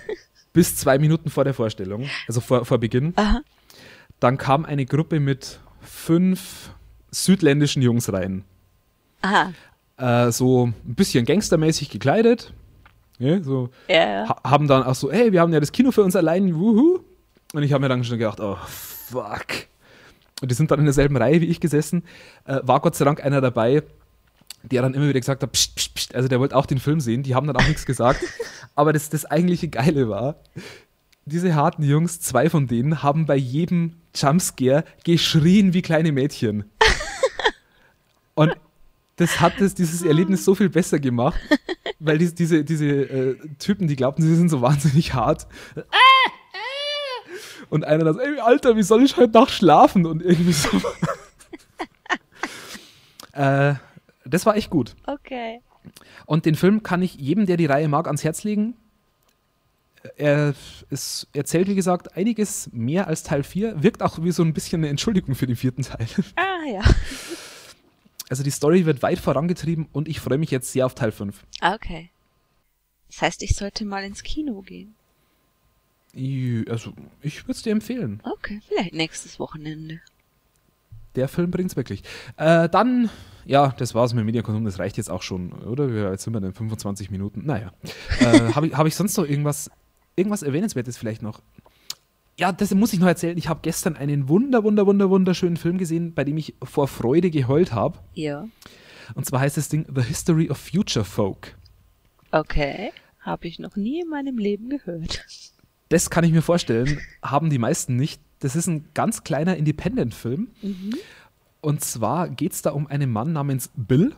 [0.53, 3.41] bis zwei Minuten vor der Vorstellung, also vor, vor Beginn, Aha.
[4.19, 6.71] dann kam eine Gruppe mit fünf
[7.11, 8.43] südländischen Jungs rein.
[9.21, 9.51] Aha.
[9.97, 12.53] Äh, so ein bisschen gangstermäßig gekleidet.
[13.19, 14.29] Ja, so, Ja.
[14.29, 16.99] ha haben dann auch so, hey, wir haben ja das Kino für uns allein, wuhu.
[17.53, 19.45] Und ich habe mir dann schon gedacht, oh, fuck.
[20.41, 22.03] Und die sind dann in derselben Reihe wie ich gesessen.
[22.45, 23.83] Äh, war Gott sei Dank einer dabei,
[24.63, 26.15] der dann immer wieder gesagt hat, pst, pst, pst.
[26.15, 28.21] also der wollte auch den Film sehen, die haben dann auch nichts gesagt.
[28.75, 30.35] Aber das, das eigentliche Geile war,
[31.25, 36.65] diese harten Jungs, zwei von denen, haben bei jedem Jumpscare geschrien wie kleine Mädchen.
[38.35, 38.55] Und
[39.17, 41.39] das hat das, dieses Erlebnis so viel besser gemacht,
[41.99, 45.47] weil die, diese, diese äh, Typen, die glaubten, sie sind so wahnsinnig hart.
[47.69, 50.05] Und einer dann so, ey, Alter, wie soll ich heute Nacht schlafen?
[50.05, 50.69] Und irgendwie so.
[53.33, 53.75] äh,
[54.25, 54.95] das war echt gut.
[55.05, 55.61] Okay.
[56.25, 58.75] Und den Film kann ich jedem, der die Reihe mag, ans Herz legen.
[60.15, 60.53] Er
[60.89, 64.81] es erzählt, wie gesagt, einiges mehr als Teil 4, wirkt auch wie so ein bisschen
[64.81, 66.07] eine Entschuldigung für den vierten Teil.
[66.35, 66.81] Ah, ja.
[68.29, 71.45] Also die Story wird weit vorangetrieben und ich freue mich jetzt sehr auf Teil 5.
[71.61, 72.09] Ah, okay.
[73.07, 74.96] Das heißt, ich sollte mal ins Kino gehen.
[76.69, 78.21] Also, ich würde es dir empfehlen.
[78.23, 80.01] Okay, vielleicht nächstes Wochenende.
[81.15, 82.03] Der Film bringt's wirklich.
[82.37, 83.09] Äh, dann,
[83.45, 86.11] ja, das war's mit Mediakonsum, das reicht jetzt auch schon, oder?
[86.11, 87.45] Jetzt sind wir in 25 Minuten.
[87.45, 87.71] Naja.
[88.19, 89.69] Äh, Habe ich, hab ich sonst noch irgendwas,
[90.15, 91.41] irgendwas Erwähnenswertes vielleicht noch?
[92.39, 93.37] Ja, das muss ich noch erzählen.
[93.37, 97.31] Ich habe gestern einen wunder, wunder, wunder, wunderschönen Film gesehen, bei dem ich vor Freude
[97.31, 97.99] geheult habe.
[98.13, 98.47] Ja.
[99.15, 101.55] Und zwar heißt das Ding The History of Future Folk.
[102.31, 102.91] Okay.
[103.19, 105.25] Habe ich noch nie in meinem Leben gehört.
[105.89, 108.21] Das kann ich mir vorstellen, haben die meisten nicht.
[108.39, 110.49] Das ist ein ganz kleiner Independent-Film.
[111.61, 114.13] Und zwar geht es da um einen Mann namens Bill.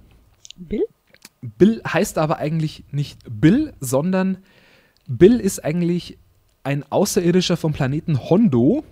[0.57, 0.83] Bill?
[1.41, 4.39] Bill heißt aber eigentlich nicht Bill, sondern
[5.07, 6.17] Bill ist eigentlich
[6.63, 8.83] ein Außerirdischer vom Planeten Hondo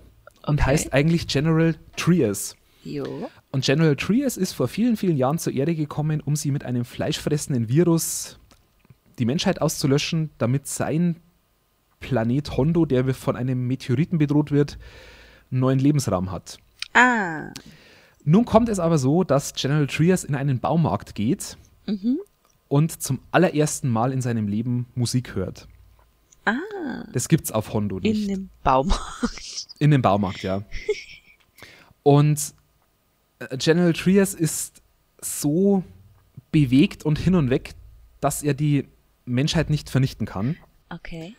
[0.46, 0.64] und Okay.
[0.64, 2.56] heißt eigentlich General Trias.
[2.84, 3.30] Jo.
[3.52, 6.86] Und General Trias ist vor vielen, vielen Jahren zur Erde gekommen, um sie mit einem
[6.86, 8.40] fleischfressenden Virus
[9.20, 11.18] die Menschheit auszulöschen, damit sein
[12.00, 14.78] Planet Hondo, der von einem Meteoriten bedroht wird,
[15.52, 16.58] einen neuen Lebensraum hat.
[16.94, 17.52] Ah.
[18.24, 21.58] Nun kommt es aber so, dass General Trias in einen Baumarkt geht
[22.68, 25.68] und zum allerersten Mal in seinem Leben Musik hört.
[26.46, 26.56] Ah.
[27.14, 28.24] Das gibt's auf Hondo nicht.
[28.24, 29.68] In dem Baumarkt.
[29.80, 30.64] In dem Baumarkt, ja.
[32.04, 32.54] Und
[33.40, 34.82] äh, General Trias ist
[35.22, 35.84] so
[36.52, 37.76] bewegt und hin und weg,
[38.22, 38.88] dass er die
[39.26, 40.56] Menschheit nicht vernichten kann
[40.90, 41.36] Okay.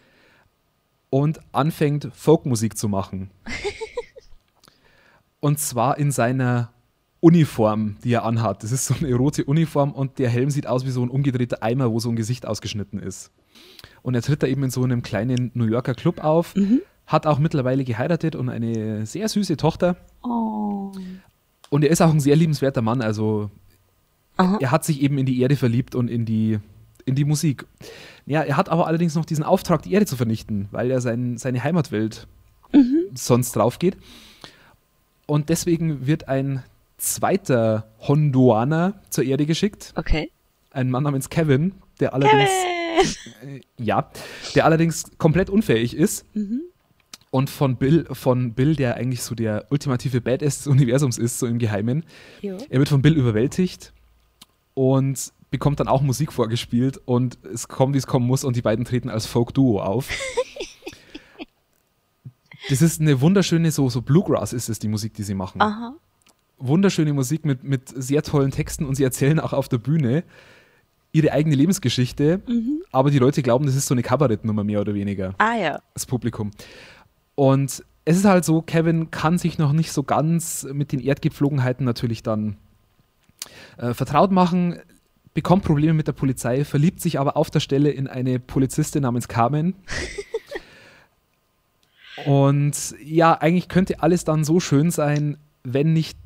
[1.11, 3.31] Und anfängt, Folkmusik zu machen.
[5.40, 6.73] und zwar in seiner
[7.21, 8.62] Uniform, die er anhat.
[8.62, 11.62] Das ist so eine rote Uniform und der Helm sieht aus wie so ein umgedrehter
[11.62, 13.33] Eimer, wo so ein Gesicht ausgeschnitten ist.
[14.03, 16.55] Und er tritt da eben in so einem kleinen New Yorker Club auf,
[17.07, 19.97] hat auch mittlerweile geheiratet und eine sehr süße Tochter.
[20.23, 20.92] Oh.
[21.71, 23.03] Und er ist auch ein sehr liebenswerter Mann.
[23.03, 23.51] Also
[24.37, 24.59] Aha.
[24.61, 26.59] er hat sich eben in die Erde verliebt und in die,
[27.05, 27.66] in die Musik.
[28.28, 31.38] Ja, er hat aber allerdings noch diesen Auftrag, die Erde zu vernichten, weil er sein,
[31.38, 32.26] seine Heimatwelt
[33.14, 33.96] sonst drauf geht.
[35.26, 36.62] Und deswegen wird ein
[36.98, 39.92] zweiter Honduaner zur Erde geschickt.
[39.96, 40.30] Okay.
[40.70, 42.50] Ein Mann namens Kevin, der allerdings,
[43.40, 43.60] Kevin!
[43.78, 44.10] ja,
[44.54, 46.24] der allerdings komplett unfähig ist.
[46.34, 46.62] Mhm.
[47.30, 51.46] Und von Bill, von Bill, der eigentlich so der ultimative Badass des Universums ist, so
[51.46, 52.04] im Geheimen,
[52.40, 52.56] Jo.
[52.68, 53.92] er wird von Bill überwältigt
[54.74, 58.62] und bekommt dann auch Musik vorgespielt und es kommt, wie es kommen muss und die
[58.62, 60.11] beiden treten als Folk-Duo auf.
[62.68, 65.61] das ist eine wunderschöne, so, so Bluegrass ist es, die Musik, die sie machen.
[65.61, 65.94] Aha.
[66.58, 70.24] Wunderschöne Musik mit, mit sehr tollen Texten und sie erzählen auch auf der Bühne
[71.12, 72.42] ihre eigene Lebensgeschichte,
[72.92, 75.80] aber die Leute glauben, das ist so eine Kabarettnummer mehr oder weniger Ah ja.
[75.94, 76.50] das Publikum.
[77.34, 81.84] Und es ist halt so, Kevin kann sich noch nicht so ganz mit den Erdgepflogenheiten
[81.84, 82.56] natürlich dann
[83.78, 84.80] äh, vertraut machen,
[85.38, 89.29] bekommt Probleme mit der Polizei, verliebt sich aber auf der Stelle in eine Polizistin namens
[89.29, 89.77] Carmen.
[92.27, 96.18] Und ja, eigentlich könnte alles dann so schön sein, wenn nicht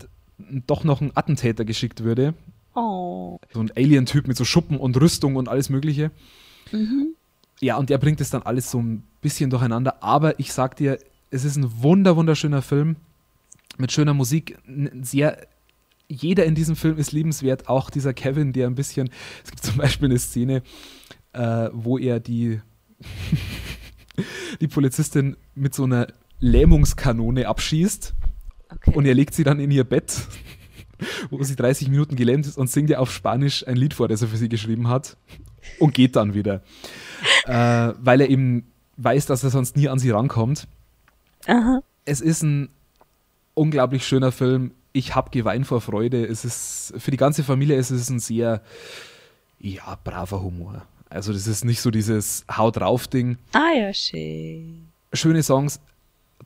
[0.67, 2.33] doch noch ein Attentäter geschickt würde.
[2.75, 3.39] Oh.
[3.53, 6.11] So ein Alien-Typ mit so Schuppen und Rüstung und alles Mögliche.
[7.61, 10.03] Ja, und der bringt es dann alles so ein bisschen durcheinander.
[10.03, 10.97] Aber ich sag dir,
[11.31, 12.97] es ist ein wunder, wunderschöner Film
[13.77, 14.57] mit schöner Musik.
[15.03, 15.37] Sehr,
[16.13, 17.69] jeder in diesem Film ist liebenswert.
[17.69, 19.11] Auch dieser Kevin, der ein bisschen.
[19.45, 20.63] Es gibt zum Beispiel eine Szene,
[21.33, 22.61] äh, wo er die,
[24.61, 26.09] die Polizistin mit so einer
[26.41, 28.15] Lähmungskanone abschießt.
[28.69, 28.95] Okay.
[28.95, 30.27] Und er legt sie dann in ihr Bett,
[31.31, 34.23] wo sie 30 Minuten gelähmt ist und singt ihr auf Spanisch ein Lied vor, das
[34.23, 35.17] er für sie geschrieben hat.
[35.79, 36.63] Und geht dann wieder.
[37.47, 40.67] äh, weil er eben weiß, dass er sonst nie an sie rankommt.
[41.47, 41.81] Aha.
[42.05, 42.69] Es ist ein
[43.55, 44.73] unglaublich schöner Film.
[44.93, 46.25] Ich habe geweint vor Freude.
[46.27, 48.63] Es ist für die ganze Familie ist es ein sehr
[49.59, 50.83] ja braver Humor.
[51.09, 53.39] Also das ist nicht so dieses Haut drauf Ding.
[53.53, 54.89] Ah ja, schön.
[55.13, 55.81] Schöne Songs,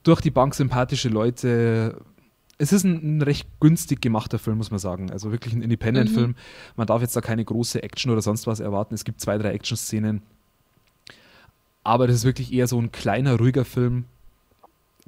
[0.03, 2.01] durch die Bank sympathische Leute.
[2.59, 5.11] Es ist ein, ein recht günstig gemachter Film, muss man sagen.
[5.11, 6.35] Also wirklich ein Independent-Film.
[6.75, 8.95] Man darf jetzt da keine große Action oder sonst was erwarten.
[8.95, 10.23] Es gibt zwei, drei Action-Szenen.
[11.85, 14.07] Aber das ist wirklich eher so ein kleiner, ruhiger Film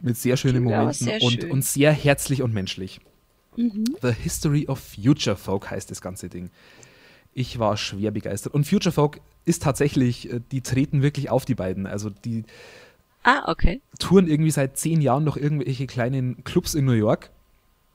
[0.01, 1.51] mit sehr schönen Klingt Momenten sehr und, schön.
[1.51, 3.01] und sehr herzlich und menschlich.
[4.03, 6.51] The History of Future Folk heißt das ganze Ding.
[7.35, 8.55] Ich war schwer begeistert.
[8.55, 11.87] Und Future Folk ist tatsächlich, äh, die treten wirklich auf, die beiden.
[11.87, 12.45] Also die
[13.25, 13.81] Ah, okay.
[13.99, 17.31] touren irgendwie seit zehn Jahren noch irgendwelche kleinen Clubs in New York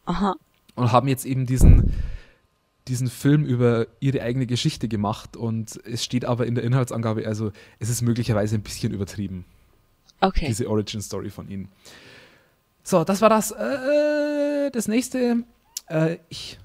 [0.06, 0.36] Aha.
[0.76, 1.94] und haben jetzt eben diesen,
[2.90, 5.38] diesen Film über ihre eigene Geschichte gemacht.
[5.38, 9.46] Und es steht aber in der Inhaltsangabe, also es ist möglicherweise ein bisschen übertrieben.
[10.20, 10.48] Okay.
[10.48, 11.70] Diese Origin-Story von ihnen.
[12.84, 13.52] So, das war das.
[13.52, 14.43] Äh,
[14.74, 15.44] das nächste.
[15.88, 16.60] Äh, ich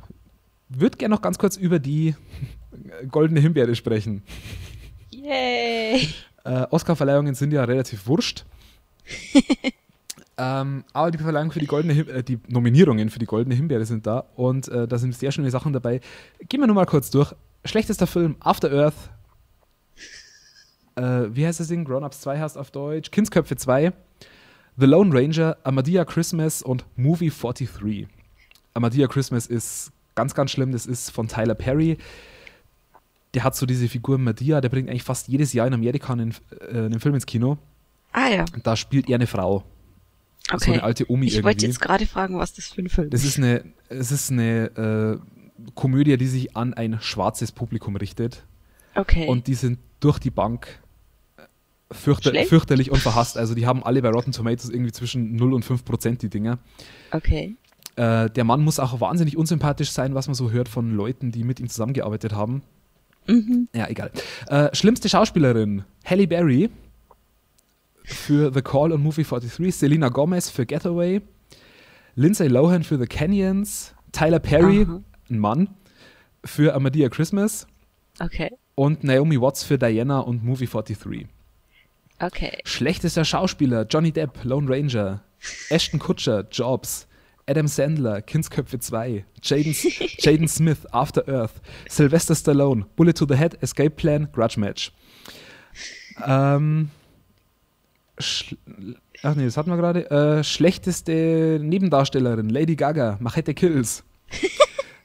[0.69, 2.15] würde gerne noch ganz kurz über die
[3.11, 4.23] Goldene Himbeere sprechen.
[5.11, 6.09] Yay!
[6.45, 8.45] Äh, Oscar-Verleihungen sind ja relativ wurscht.
[10.39, 13.85] ähm, aber die Verleihung für die Goldene Him äh, die Nominierungen für die Goldene Himbeere
[13.85, 16.01] sind da und äh, da sind sehr schöne Sachen dabei.
[16.49, 17.35] Gehen wir nur mal kurz durch.
[17.65, 19.11] Schlechtester Film After Earth.
[20.97, 21.85] Äh, wie heißt das Ding?
[21.85, 23.11] Grown Ups 2 heißt auf Deutsch.
[23.11, 23.93] Kindsköpfe 2.
[24.79, 28.07] The Lone Ranger, Amadea Christmas und Movie 43.
[28.75, 30.71] Amadea Christmas ist ganz, ganz schlimm.
[30.73, 31.99] Das ist von Tyler Perry.
[33.35, 36.35] Der hat so diese Figur Madea, der bringt eigentlich fast jedes Jahr in Amerika einen,
[36.71, 37.59] äh, einen Film ins Kino.
[38.13, 39.65] Ah ja, Und da spielt er eine Frau.
[40.51, 40.73] So okay.
[40.75, 41.45] eine alte Omi ich irgendwie.
[41.45, 43.31] wollte jetzt gerade fragen, was das für ein Film Das ist.
[43.31, 48.47] ist eine, es ist eine äh, Komödie, die sich an ein schwarzes Publikum richtet.
[48.95, 49.27] Okay.
[49.27, 50.81] Und die sind durch die Bank
[51.91, 52.49] fürchter Schlecht?
[52.51, 53.37] fürchterlich und verhasst.
[53.39, 56.59] Also die haben alle bei Rotten Tomatoes irgendwie zwischen 0 und 5 Prozent, die Dinger.
[57.13, 57.57] okay.
[57.97, 61.43] Äh, der Mann muss auch wahnsinnig unsympathisch sein, was man so hört von Leuten, die
[61.43, 62.63] mit ihm zusammengearbeitet haben.
[63.27, 63.69] Mhm.
[63.75, 64.13] Ja, egal.
[64.47, 66.71] Äh, schlimmste Schauspielerin, Halle Berry
[68.05, 71.21] für The Call und Movie 43, Selena Gomez für Getaway,
[72.15, 75.03] Lindsay Lohan für The Canyons, Tyler Perry, Aha.
[75.31, 75.69] ein Mann,
[76.45, 77.67] für Amadea Christmas
[78.21, 78.51] Okay.
[78.77, 81.27] und Naomi Watts für Diana und Movie 43.
[82.21, 82.59] Okay.
[82.65, 85.23] Schlechtester Schauspieler, Johnny Depp, Lone Ranger,
[85.71, 87.07] Ashton Kutcher, Jobs,
[87.47, 89.73] Adam Sandler, Kindsköpfe 2, Jaden,
[90.19, 94.93] Jaden Smith, After Earth, Sylvester Stallone, Bullet to the Head, Escape Plan, Grudge Match.
[96.27, 96.91] Ähm,
[98.19, 100.11] ach nee, das hatten wir gerade.
[100.11, 104.05] Äh, schlechteste Nebendarstellerin, Lady Gaga, Machete Kills.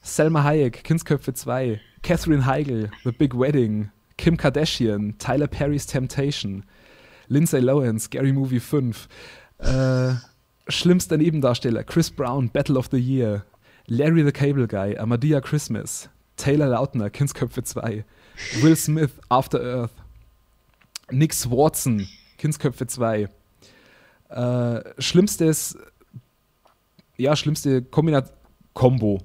[0.01, 6.65] Selma Hayek, Kindsköpfe 2, Catherine Heigl, The Big Wedding, Kim Kardashian, Tyler Perry's Temptation,
[7.27, 9.07] Lindsay Lohan, Scary Movie 5,
[9.59, 10.13] äh,
[10.67, 13.45] schlimmster Nebendarsteller, Chris Brown, Battle of the Year,
[13.87, 18.03] Larry the Cable Guy, Amadea Christmas, Taylor Lautner, Kindsköpfe 2,
[18.61, 19.93] Will Smith, After Earth,
[21.11, 22.07] Nick Swartzen,
[22.37, 23.29] Kindsköpfe 2,
[24.29, 25.77] äh, schlimmstes,
[27.17, 28.33] ja, schlimmste Kombinat
[28.73, 29.19] Combo,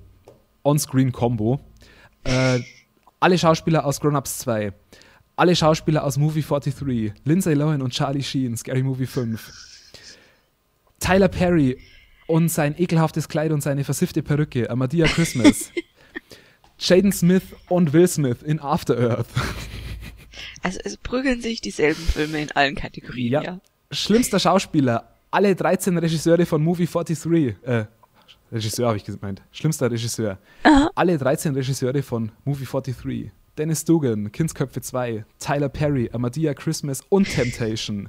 [0.64, 1.61] On-Screen-Combo,
[2.24, 2.61] äh,
[3.20, 4.72] alle Schauspieler aus Grown Ups 2,
[5.38, 9.40] alle Schauspieler aus Movie 43, Lindsay Lohan und Charlie Sheen, Scary Movie 5,
[10.98, 11.79] Tyler Perry
[12.27, 15.70] und sein ekelhaftes Kleid und seine versiffte Perücke, Amadea Christmas,
[16.79, 19.29] Jaden Smith und Will Smith in After Earth.
[20.62, 23.42] Also es prügeln sich dieselben Filme in allen Kategorien, Ja.
[23.42, 23.61] ja.
[23.90, 27.87] Schlimmster Schauspieler, alle 13 Regisseure von Movie 43, äh,
[28.51, 30.38] Regisseur habe ich gemeint, schlimmster Regisseur.
[30.94, 33.31] Alle 13 Regisseure von Movie 43.
[33.58, 38.08] Dennis Dugan, Kindsköpfe 2, Tyler Perry, Amadea Christmas und Temptation.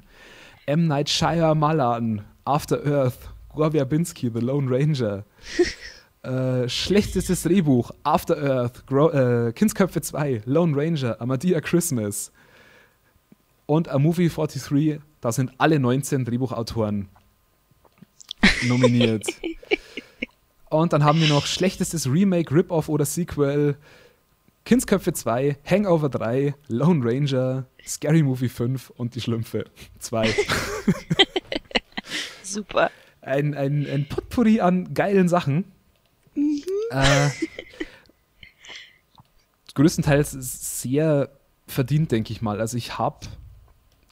[0.66, 0.86] M.
[0.86, 3.18] Night Shyamalan, After Earth,
[3.52, 5.24] Gore Verbinski, The Lone Ranger.
[6.22, 12.30] äh, schlechtestes Drehbuch, After Earth, Gro äh, Kindsköpfe 2, Lone Ranger, Amadea Christmas.
[13.66, 17.08] Und A Movie 43, da sind alle 19 Drehbuchautoren
[18.68, 19.26] nominiert.
[20.68, 23.76] Und dann haben wir noch schlechtestes Remake, Rip-Off oder Sequel,
[24.64, 29.64] Kindsköpfe 2, Hangover 3, Lone Ranger, Scary Movie 5 und Die Schlümpfe
[29.98, 30.28] 2.
[32.42, 32.90] Super.
[33.20, 35.64] ein, ein, ein Potpourri an geilen Sachen.
[36.90, 37.30] Äh,
[39.74, 40.32] größtenteils
[40.80, 41.30] sehr
[41.66, 42.60] verdient, denke ich mal.
[42.60, 43.26] Also ich habe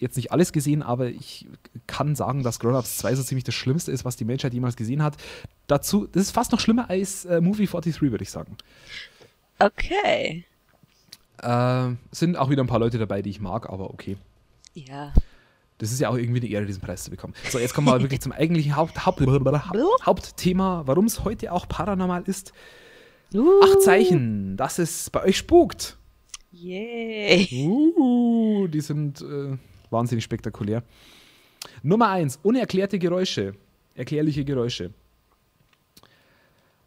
[0.00, 1.46] jetzt nicht alles gesehen, aber ich
[1.86, 4.76] kann sagen, dass Grown Ups 2 so ziemlich das Schlimmste ist, was die Menschheit jemals
[4.76, 5.16] gesehen hat.
[5.66, 8.56] Dazu, das ist fast noch schlimmer als äh, Movie 43, würde ich sagen.
[9.58, 10.44] Okay.
[11.42, 14.16] Äh, sind auch wieder ein paar Leute dabei, die ich mag, aber okay.
[14.74, 15.12] Ja.
[15.78, 17.34] Das ist ja auch irgendwie eine Ehre, diesen Preis zu bekommen.
[17.50, 19.20] So, jetzt kommen wir aber wirklich zum eigentlichen Haupt, Haupt,
[20.04, 22.52] Hauptthema, warum es heute auch paranormal ist.
[23.32, 25.96] Uh, Acht Zeichen, dass es bei euch spukt.
[26.50, 27.48] Yay.
[27.96, 29.56] Uh, die sind äh,
[29.90, 30.82] wahnsinnig spektakulär.
[31.82, 33.54] Nummer eins, unerklärte Geräusche.
[33.94, 34.92] Erklärliche Geräusche.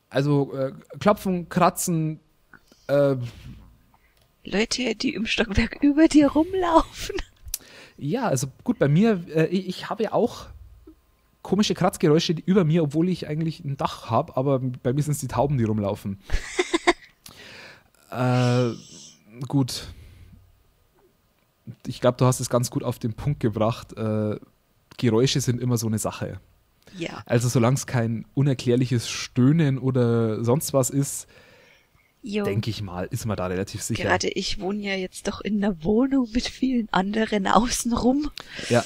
[0.09, 2.19] Also äh, Klopfen, Kratzen,
[2.91, 3.17] äh,
[4.43, 7.15] Leute, die im Stockwerk über dir rumlaufen.
[7.97, 10.47] ja, also gut, bei mir, äh, ich, ich habe ja auch
[11.41, 15.13] komische Kratzgeräusche die über mir, obwohl ich eigentlich ein Dach habe, aber bei mir sind
[15.13, 16.19] es die Tauben, die rumlaufen.
[18.11, 18.71] äh,
[19.47, 19.87] gut.
[21.87, 23.93] Ich glaube, du hast es ganz gut auf den Punkt gebracht.
[23.93, 24.39] Äh,
[24.97, 26.39] Geräusche sind immer so eine Sache.
[26.97, 27.23] Ja.
[27.25, 31.27] Also solange es kein unerklärliches Stöhnen oder sonst was ist.
[32.23, 34.03] Denke ich mal, ist man da relativ sicher.
[34.03, 38.29] Gerade ich wohne ja jetzt doch in einer Wohnung mit vielen anderen außenrum.
[38.69, 38.83] Ja,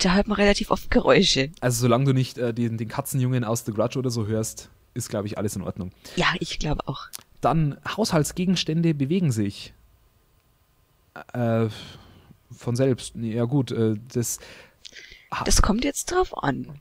[0.00, 1.50] Da hört man relativ oft Geräusche.
[1.60, 5.08] Also solange du nicht äh, den, den Katzenjungen aus The Grudge oder so hörst, ist,
[5.08, 5.92] glaube ich, alles in Ordnung.
[6.16, 7.06] Ja, ich glaube auch.
[7.40, 9.72] Dann Haushaltsgegenstände bewegen sich.
[11.32, 11.68] Äh,
[12.50, 13.14] von selbst.
[13.16, 14.38] Ja gut, äh, das
[15.44, 16.80] Das kommt jetzt drauf an.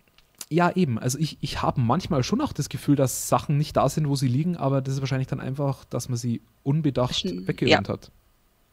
[0.49, 0.97] Ja, eben.
[0.97, 4.15] Also ich, ich habe manchmal schon auch das Gefühl, dass Sachen nicht da sind, wo
[4.15, 8.11] sie liegen, aber das ist wahrscheinlich dann einfach, dass man sie unbedacht weggeräumt hat.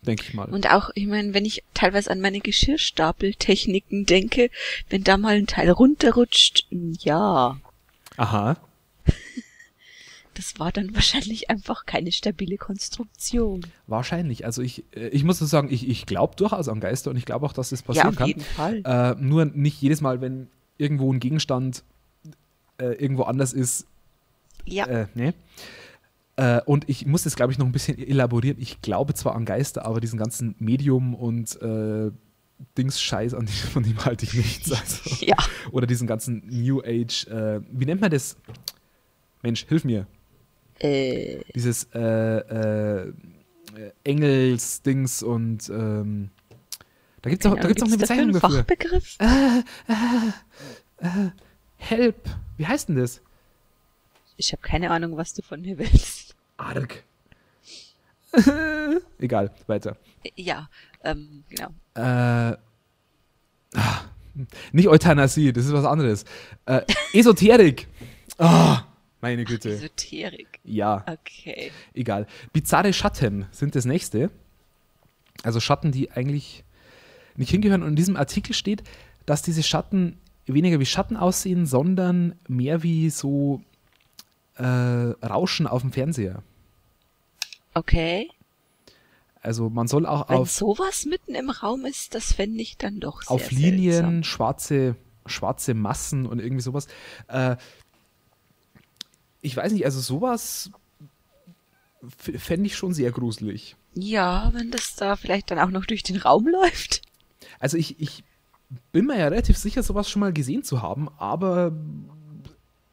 [0.02, 0.44] Denke ich mal.
[0.50, 4.50] Und auch, ich meine, wenn ich teilweise an meine Geschirrstapeltechniken denke,
[4.90, 7.56] wenn da mal ein Teil runterrutscht, ja,
[8.16, 8.56] Aha.
[10.34, 13.66] das war dann wahrscheinlich einfach keine stabile Konstruktion.
[13.86, 14.44] Wahrscheinlich.
[14.44, 17.24] Also ich, äh, ich muss so sagen, ich, ich glaube durchaus an Geister und ich
[17.24, 18.28] glaube auch, dass das Ja, passieren auf kann.
[18.28, 18.82] jeden Fall.
[18.84, 20.48] Äh, nur nicht jedes Mal, wenn
[20.78, 21.82] irgendwo ein Gegenstand
[22.78, 23.86] äh, irgendwo anders ist,
[24.66, 25.32] ja, Äh, nee.
[26.36, 28.56] Äh, und ich muss das, glaube ich, noch ein bisschen elaborieren.
[28.58, 32.10] Ich glaube zwar an Geister, aber diesen ganzen Medium und äh,
[32.78, 34.70] Dings-Scheiß, an die, von dem halte ich nichts.
[34.80, 35.24] Also.
[35.24, 35.36] ja.
[35.70, 38.36] Oder diesen ganzen New Age, äh, wie nennt man das?
[39.42, 40.06] Mensch, hilf mir.
[40.80, 43.12] Äh, Dieses äh, äh,
[44.04, 46.30] Engels-Dings und ähm,
[47.24, 48.66] da gibt es auch, da gibt's auch eine gibt's dafür Bezeichnung einen.
[48.66, 49.16] Fachbegriff?
[51.78, 52.28] Help.
[52.58, 53.22] Wie heißt denn das?
[54.36, 56.34] Ich habe keine Ahnung, was du von mir willst.
[56.58, 57.02] Arg.
[59.18, 59.96] Egal, weiter.
[60.36, 60.68] Ja,
[61.02, 61.68] ähm, genau.
[61.94, 62.56] Äh,
[63.74, 64.00] ah,
[64.72, 66.26] nicht Euthanasie, das ist was anderes.
[66.66, 66.82] Äh,
[67.14, 67.88] Esoterik.
[68.36, 68.82] Ah,
[69.22, 69.70] meine Güte.
[69.70, 70.60] Esoterik.
[70.62, 71.72] Ja, Okay.
[71.94, 72.26] egal.
[72.52, 74.30] Bizarre Schatten sind das nächste.
[75.42, 76.64] Also Schatten, die eigentlich
[77.36, 77.82] nicht hingehören.
[77.82, 78.82] Und in diesem Artikel steht,
[79.26, 83.62] dass diese Schatten weniger wie Schatten aussehen, sondern mehr wie so
[84.56, 86.42] äh, Rauschen auf dem Fernseher.
[87.72, 88.30] Okay.
[89.40, 93.00] Also man soll auch Wenn auf sowas mitten im Raum ist, das fände ich dann
[93.00, 94.24] doch sehr auf Linien, seltsam.
[94.24, 96.86] schwarze, schwarze Massen und irgendwie sowas.
[97.28, 97.56] Äh,
[99.42, 100.70] ich weiß nicht, also sowas
[102.18, 103.76] fände ich schon sehr gruselig.
[103.94, 107.02] Ja, wenn das da vielleicht dann auch noch durch den Raum läuft.
[107.60, 108.24] Also ich, ich
[108.92, 111.72] bin mir ja relativ sicher, sowas schon mal gesehen zu haben, aber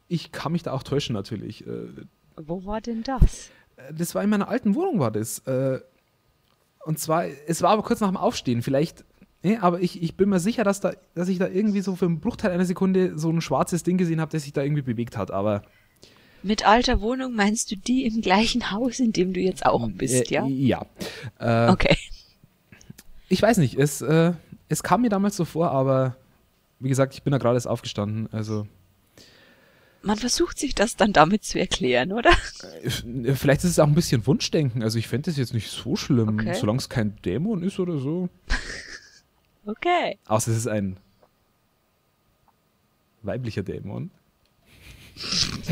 [0.08, 1.66] ich kann mich da auch täuschen natürlich.
[1.66, 1.88] Äh,
[2.36, 3.50] Wo war denn das?
[3.96, 5.40] Das war in meiner alten Wohnung, war das.
[5.40, 5.80] Äh,
[6.84, 9.04] Und zwar, es war aber kurz nach dem Aufstehen, vielleicht.
[9.42, 12.04] Nee, aber ich, ich bin mir sicher, dass, da, dass ich da irgendwie so für
[12.06, 15.16] einen Bruchteil einer Sekunde so ein schwarzes Ding gesehen habe, das sich da irgendwie bewegt
[15.16, 15.32] hat.
[15.32, 15.62] Aber
[16.44, 20.30] Mit alter Wohnung meinst du die im gleichen Haus, in dem du jetzt auch bist,
[20.30, 20.46] äh, ja?
[20.46, 20.86] Ja.
[21.40, 21.96] Äh, Okay.
[23.28, 24.32] Ich weiß nicht, es, äh,
[24.72, 26.16] es kam mir damals so vor, aber
[26.80, 28.28] wie gesagt, ich bin da gerade erst aufgestanden.
[28.32, 28.66] Also
[30.02, 32.30] Man versucht sich das dann damit zu erklären, oder?
[32.82, 34.82] äh, vielleicht ist es auch ein bisschen Wunschdenken.
[34.82, 36.54] Also ich fände das jetzt nicht so schlimm, Okay.
[36.54, 38.28] solange es kein Dämon ist oder so.
[39.64, 40.18] Okay.
[40.26, 40.96] Außer es ist ein
[43.22, 44.10] weiblicher Dämon.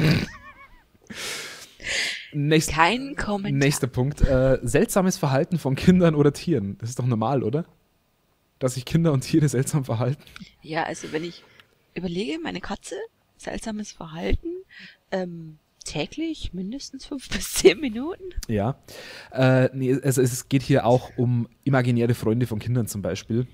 [2.33, 3.59] Nächst, Kein Kommentar.
[3.59, 4.21] nächster Punkt.
[4.21, 6.79] Äh, seltsames Verhalten von Kindern oder Tieren.
[6.79, 7.65] Das ist doch normal, oder?
[8.61, 10.23] Dass sich Kinder und Tiere seltsam verhalten.
[10.63, 11.43] Ja, also wenn ich
[11.95, 12.95] überlege, meine Katze,
[13.37, 14.49] seltsames Verhalten,
[15.11, 18.25] ähm, täglich mindestens fünf bis zehn Minuten.
[18.47, 18.77] Ja.
[19.33, 23.47] Äh, nee, also es geht hier auch um imaginäre Freunde von Kindern zum Beispiel.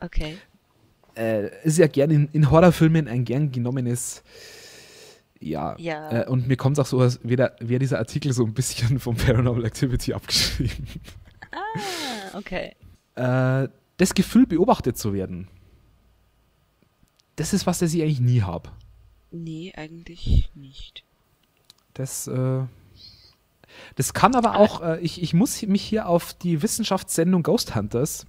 [0.00, 0.36] Okay.
[1.16, 4.22] Äh, ist ja gern in, in Horrorfilmen ein gern genommenes.
[5.40, 5.76] Ja.
[5.78, 6.22] Ja.
[6.22, 8.98] Äh, und mir kommt es auch so, als wäre wär dieser Artikel so ein bisschen
[9.00, 10.86] vom Paranormal Activity abgeschrieben.
[11.50, 12.74] Ah, okay.
[13.14, 13.68] Äh,
[14.02, 15.46] das Gefühl, beobachtet zu werden.
[17.36, 18.70] Das ist was, das ich eigentlich nie habe.
[19.30, 21.04] Nee, eigentlich nicht.
[21.94, 22.64] Das, äh,
[23.94, 28.26] das kann aber auch, äh, ich, ich muss mich hier auf die Wissenschaftssendung Ghost Hunters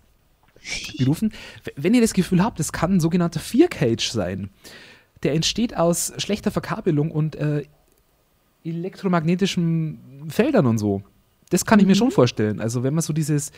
[0.99, 1.34] berufen.
[1.76, 4.51] Wenn ihr das Gefühl habt, das kann ein sogenannter Fear Cage sein.
[5.24, 7.65] Der entsteht aus schlechter Verkabelung und äh,
[8.63, 11.01] elektromagnetischen Feldern und so.
[11.49, 12.61] Das kann ich mir schon vorstellen.
[12.61, 13.51] Also wenn man so dieses,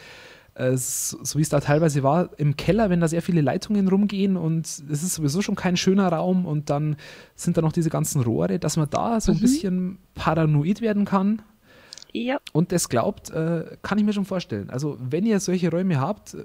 [0.78, 4.38] so, so wie es da teilweise war, im Keller, wenn da sehr viele Leitungen rumgehen
[4.38, 6.96] und es ist sowieso schon kein schöner Raum und dann
[7.36, 11.42] sind da noch diese ganzen Rohre, dass man da so ein bisschen paranoid werden kann
[12.14, 12.38] Ja.
[12.54, 14.70] und das glaubt, äh, kann ich mir schon vorstellen.
[14.70, 16.44] Also wenn ihr solche Räume habt, äh,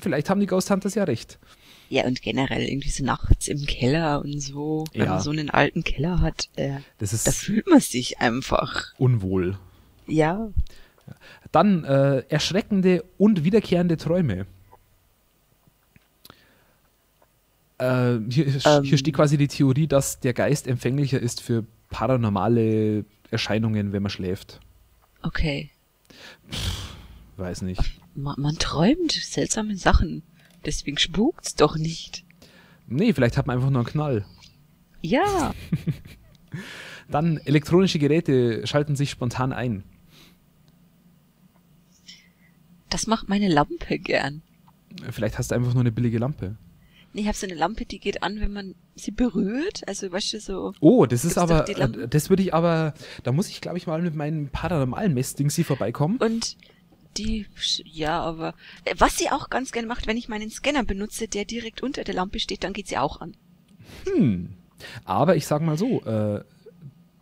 [0.00, 1.38] vielleicht haben die Ghost Hunters ja recht.
[1.88, 5.14] Ja, und generell irgendwie so nachts im Keller und so, wenn Ja.
[5.14, 8.92] man so einen alten Keller hat, äh, Das ist da fühlt man sich einfach.
[8.98, 9.58] unwohl.
[10.06, 10.48] Ja.
[11.52, 14.46] Dann äh, erschreckende und wiederkehrende Träume.
[17.78, 18.84] Äh, hier, Ähm.
[18.84, 24.10] hier steht quasi die Theorie, dass der Geist empfänglicher ist für paranormale Erscheinungen, wenn man
[24.10, 24.60] schläft.
[25.22, 25.70] Okay.
[27.36, 27.80] Weiß nicht.
[28.14, 30.22] Man, man träumt seltsame Sachen.
[30.64, 32.24] Deswegen spukt's doch nicht.
[32.86, 34.24] Nee, vielleicht hat man einfach nur einen Knall.
[35.00, 35.54] Ja.
[37.08, 39.82] Dann elektronische Geräte schalten sich spontan ein.
[42.92, 44.42] Das macht meine Lampe gern.
[45.10, 46.56] Vielleicht hast du einfach nur eine billige Lampe.
[47.14, 49.80] Nee, ich habe so eine Lampe, die geht an, wenn man sie berührt.
[49.86, 50.74] Also, weißt du, so.
[50.80, 54.02] Oh, das ist aber, äh, das würde ich aber, da muss ich glaube ich mal
[54.02, 56.18] mit meinem paranormalen Messdingsi vorbeikommen.
[56.18, 56.58] Und
[57.16, 57.46] die,
[57.84, 61.46] ja, aber äh, was sie auch ganz gerne macht, wenn ich meinen Scanner benutze, der
[61.46, 63.34] direkt unter der Lampe steht, dann geht sie auch an.
[64.06, 64.50] Hm.
[65.04, 66.44] Aber ich sage mal so, äh,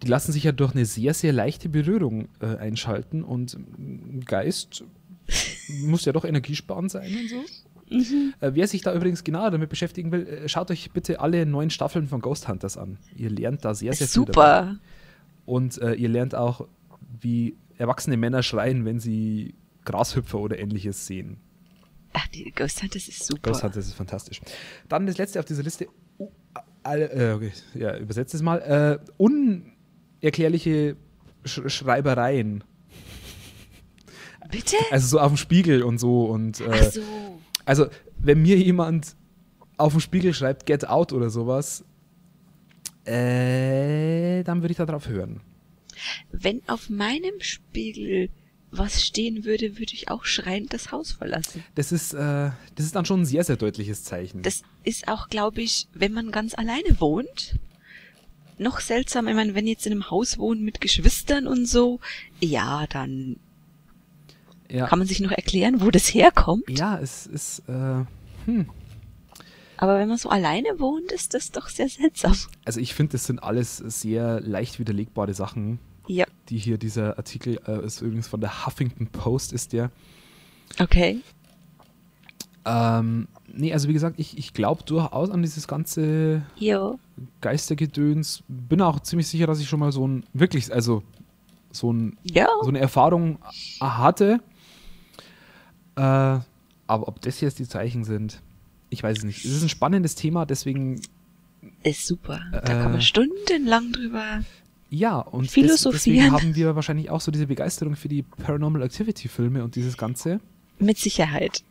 [0.02, 4.84] die lassen sich ja durch eine sehr, sehr leichte Berührung äh, einschalten und ein Geist
[5.82, 7.44] muss ja doch energiesparend sein und so.
[8.40, 11.70] Äh, wer sich da übrigens genauer damit beschäftigen will, äh, schaut euch bitte alle neun
[11.70, 12.98] Staffeln von Ghost Hunters an.
[13.16, 14.60] Ihr lernt da sehr, sehr viel dabei.
[14.60, 14.76] Super.
[15.44, 16.68] Und äh, ihr lernt auch,
[17.20, 19.54] wie erwachsene Männer schreien, wenn sie
[19.84, 21.38] Grashüpfer oder ähnliches sehen.
[22.12, 23.50] Ach, die Ghost Hunters ist super.
[23.50, 24.40] Ghost Hunters ist fantastisch.
[24.88, 25.88] Dann das letzte auf dieser Liste.
[26.82, 28.58] Alle, äh, okay, ja, übersetzt es mal.
[28.58, 30.96] Äh, unerklärliche
[31.44, 32.64] Sch Schreibereien.
[34.50, 34.76] Bitte?
[34.90, 36.24] Also so auf dem Spiegel und so.
[36.24, 37.02] Und, äh, Ach so.
[37.64, 37.86] Also,
[38.18, 39.16] wenn mir jemand
[39.76, 41.84] auf dem Spiegel schreibt, get out oder sowas,
[43.04, 45.40] äh, dann würde ich darauf hören.
[46.32, 48.30] Wenn auf meinem Spiegel
[48.70, 51.64] was stehen würde, würde ich auch schreiend das Haus verlassen.
[51.74, 54.42] Das ist, äh, das ist dann schon ein sehr, sehr deutliches Zeichen.
[54.42, 57.56] Das ist auch, glaube ich, wenn man ganz alleine wohnt,
[58.58, 59.26] noch seltsam.
[59.26, 61.98] Ich meine, wenn jetzt in einem Haus wohnt mit Geschwistern und so,
[62.40, 63.36] ja, dann
[64.70, 66.64] ja, kann man sich noch erklären, wo das herkommt.
[66.68, 68.04] ja, es ist, äh,
[68.46, 68.66] hm.
[69.76, 72.36] Aber wenn man so alleine wohnt, ist das doch sehr seltsam.
[72.66, 77.58] Also ich finde, das sind alles sehr leicht widerlegbare Sachen, Ja, die hier dieser Artikel
[77.66, 79.90] äh, ist übrigens von der Huffington Post ist der.
[80.78, 81.20] okay.
[82.66, 86.98] Ähm, nee, also wie gesagt, ich, ich glaube durchaus an dieses ganze Jo.
[87.40, 88.42] Geistergedöns.
[88.48, 91.02] Bin auch ziemlich sicher, dass ich schon mal so ein wirklich, also
[91.72, 93.38] so, ein, Ja, so eine Erfahrung
[93.80, 94.40] hatte.
[96.00, 96.40] Äh,
[96.86, 98.40] aber ob das jetzt die Zeichen sind,
[98.88, 99.44] ich weiß es nicht.
[99.44, 101.00] Es ist ein spannendes Thema, deswegen
[101.82, 102.40] ist super.
[102.52, 104.42] Da Äh, kann man stundenlang drüber.
[104.88, 105.92] ja und Philosophieren.
[106.24, 109.96] deswegen haben wir wahrscheinlich auch so diese Begeisterung für die Paranormal Activity Filme und dieses
[109.96, 110.40] Ganze.
[110.78, 111.62] Mit Sicherheit.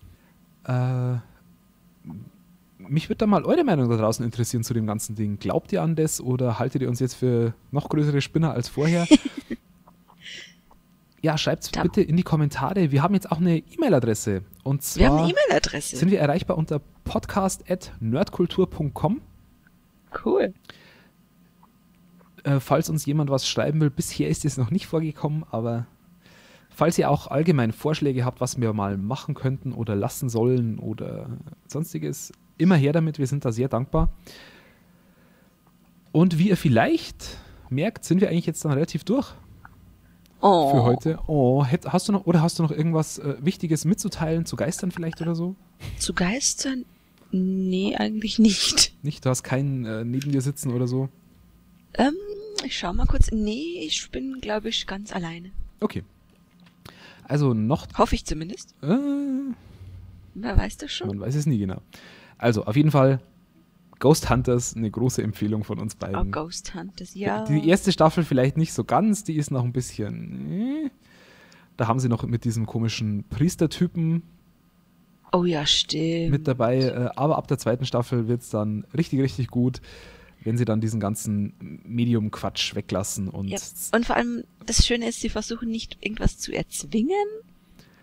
[0.65, 1.15] Äh,
[2.77, 5.37] mich würde da mal eure Meinung da draußen interessieren zu dem ganzen Ding.
[5.39, 9.07] Glaubt ihr an das oder haltet ihr uns jetzt für noch größere Spinner als vorher?
[11.21, 12.91] ja, schreibt Da- bitte in die Kommentare.
[12.91, 14.43] Wir haben jetzt auch eine E-Mail-Adresse.
[14.63, 15.97] Und Wir haben zwar eine E-Mail-Adresse.
[15.97, 19.21] sind wir erreichbar unter podcast.nerdkultur.com.
[20.25, 20.53] Cool.
[22.43, 25.85] Äh, falls uns jemand was schreiben will, bisher ist es noch nicht vorgekommen, aber
[26.69, 31.29] falls ihr auch allgemein Vorschläge habt, was wir mal machen könnten oder lassen sollen oder
[31.67, 34.09] sonstiges, immer her damit, wir sind da sehr dankbar.
[36.11, 37.37] Und wie ihr vielleicht
[37.69, 39.33] merkt, sind wir eigentlich jetzt dann relativ durch
[40.41, 40.71] Oh.
[40.71, 41.19] für heute.
[41.27, 45.21] Oh, hast du noch oder hast du noch irgendwas äh, Wichtiges mitzuteilen zu Geistern vielleicht
[45.21, 45.55] oder so?
[45.97, 46.85] Zu Geistern?
[47.31, 48.93] Nee, eigentlich nicht.
[49.03, 51.09] Nicht, du hast keinen äh, neben dir sitzen oder so?
[51.93, 52.13] Ähm,
[52.65, 53.31] ich schau mal kurz.
[53.31, 55.51] Nee, ich bin, glaube ich, ganz alleine.
[55.79, 56.03] Okay.
[57.25, 58.73] Also noch Hoffe ich zumindest.
[58.81, 58.87] äh,
[60.35, 61.07] Wer weiß das schon?
[61.09, 61.81] Man weiß es nie genau.
[62.37, 63.19] Also, auf jeden Fall
[63.99, 66.31] Ghost Hunters, eine große Empfehlung von uns Oh, beiden.
[66.31, 67.43] Ghost Hunters, ja.
[67.45, 70.51] Die erste Staffel vielleicht nicht so ganz, die ist noch ein bisschen.
[70.85, 70.89] äh.
[71.77, 74.21] Da haben sie noch mit diesem komischen Priestertypen
[75.31, 76.31] oh ja, stimmt.
[76.31, 79.81] mit dabei, äh, aber ab der zweiten Staffel wird es dann richtig, richtig gut,
[80.43, 81.53] wenn sie dann diesen ganzen
[81.85, 83.59] Medium-Quatsch weglassen und Ja.
[83.93, 87.15] Und vor allem, das Schöne ist, sie versuchen nicht irgendwas zu erzwingen,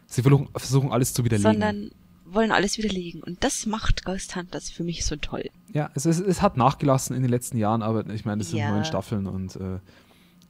[0.06, 1.50] sie versuchen, versuchen alles zu widerlegen.
[1.52, 1.90] sondern
[2.28, 3.22] wollen alles widerlegen.
[3.22, 5.44] Und das macht Ghost Hunters für mich so toll.
[5.72, 8.58] Ja, es, es, es hat nachgelassen in den letzten Jahren, aber ich meine, es sind
[8.58, 8.70] Ja.
[8.70, 9.78] neun Staffeln und äh,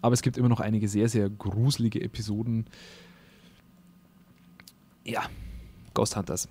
[0.03, 2.67] aber es gibt immer noch einige sehr, sehr gruselige Episoden.
[5.05, 5.23] Ja,
[5.95, 6.49] Ghost Hunters.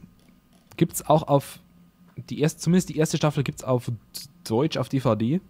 [0.78, 1.60] Gibt's auch auf
[2.30, 3.92] die erste, zumindest die erste Staffel gibt's auf
[4.46, 5.42] Deutsch auf DVD.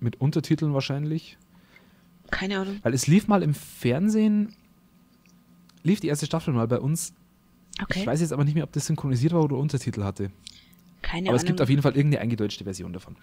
[0.00, 1.38] Mit Untertiteln wahrscheinlich.
[2.30, 2.78] Keine Ahnung.
[2.82, 4.54] Weil es lief mal im Fernsehen,
[5.82, 7.14] lief die erste Staffel mal bei uns.
[7.82, 8.00] Okay.
[8.00, 10.30] Ich weiß jetzt aber nicht mehr, ob das synchronisiert war oder Untertitel hatte.
[11.02, 11.36] Keine aber Ahnung.
[11.36, 13.16] es gibt auf jeden Fall irgendeine eingedeutschte Version davon.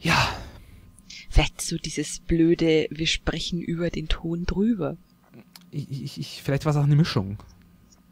[0.00, 0.36] Ja,
[1.36, 4.96] Vielleicht so dieses blöde, wir sprechen über den Ton drüber.
[5.70, 7.36] ich, ich, ich, vielleicht war es auch eine Mischung,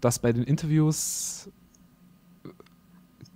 [0.03, 1.49] dass bei den Interviews
[2.45, 2.49] äh,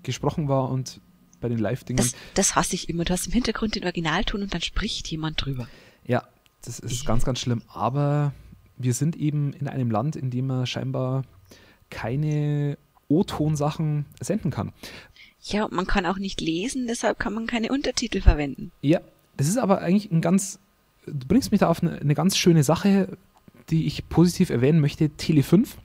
[0.02, 1.00] gesprochen war und
[1.40, 1.96] bei den Live-Dingen.
[1.96, 3.04] Das, das hasse ich immer.
[3.04, 5.66] Du hast im Hintergrund den Originalton und dann spricht jemand drüber.
[6.04, 6.28] Ja,
[6.60, 7.62] das ist ganz, ganz schlimm.
[7.68, 8.34] Aber
[8.76, 11.22] wir sind eben in einem Land, in dem man scheinbar
[11.90, 12.76] keine
[13.08, 14.72] O-Ton-Sachen senden kann.
[15.42, 18.70] Ja, man kann auch nicht lesen, deshalb kann man keine Untertitel verwenden.
[18.82, 19.00] Ja,
[19.36, 20.58] das ist aber eigentlich ein ganz,
[21.06, 23.16] du bringst mich da auf eine, eine ganz schöne Sache,
[23.70, 25.10] die ich positiv erwähnen möchte.
[25.10, 25.76] Tele 5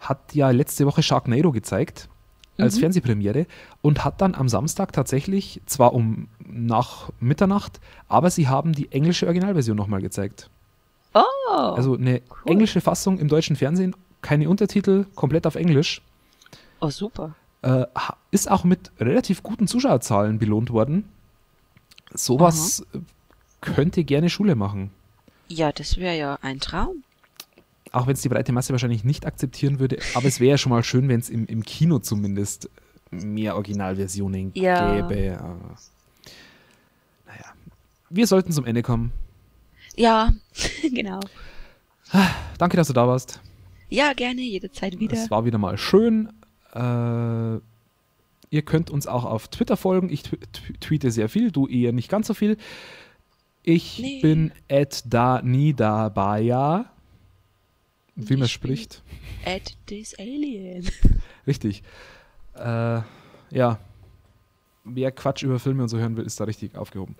[0.00, 2.08] hat ja letzte Woche Sharknado gezeigt
[2.58, 2.80] als Mhm.
[2.80, 3.46] Fernsehpremiere
[3.82, 9.26] und hat dann am Samstag tatsächlich, zwar um nach Mitternacht, aber sie haben die englische
[9.26, 10.48] Originalversion nochmal gezeigt.
[11.14, 11.20] Oh,
[11.54, 12.52] Also eine cool.
[12.52, 13.94] englische Fassung im deutschen Fernsehen,
[14.26, 16.02] keine Untertitel, komplett auf Englisch.
[16.80, 17.36] oh super.
[17.62, 17.86] Äh,
[18.32, 21.04] ist auch mit relativ guten Zuschauerzahlen belohnt worden.
[22.12, 22.98] Sowas äh,
[23.60, 24.90] könnte gerne Schule machen.
[25.48, 27.04] Ja, das wäre ja ein Traum.
[27.92, 29.98] Auch wenn es die breite Masse wahrscheinlich nicht akzeptieren würde.
[30.14, 32.68] Aber es wäre ja schon mal schön, wenn es im, im Kino zumindest
[33.10, 35.08] mehr Originalversionen Ja.
[35.08, 35.38] gäbe.
[35.40, 35.76] Aber,
[37.26, 37.44] naja,
[38.10, 39.12] wir sollten zum Ende kommen.
[39.96, 40.32] Ja,
[40.82, 41.20] genau.
[42.58, 43.40] Danke, dass du da warst.
[43.88, 45.14] Ja, gerne, jederzeit wieder.
[45.16, 46.28] Es war wieder mal schön.
[46.74, 47.60] Äh,
[48.50, 50.08] ihr könnt uns auch auf Twitter folgen.
[50.10, 52.56] Ich tw tw- tweete sehr viel, du eher nicht ganz so viel.
[53.62, 54.20] Ich Nee.
[54.20, 56.84] bin at da nie dabei,
[58.14, 59.02] wie man spricht.
[59.44, 60.88] At this alien.
[61.46, 61.82] Richtig.
[62.54, 63.00] Äh,
[63.50, 63.78] ja.
[64.84, 67.16] Wer Quatsch über Filme und so hören will, ist da richtig aufgehoben.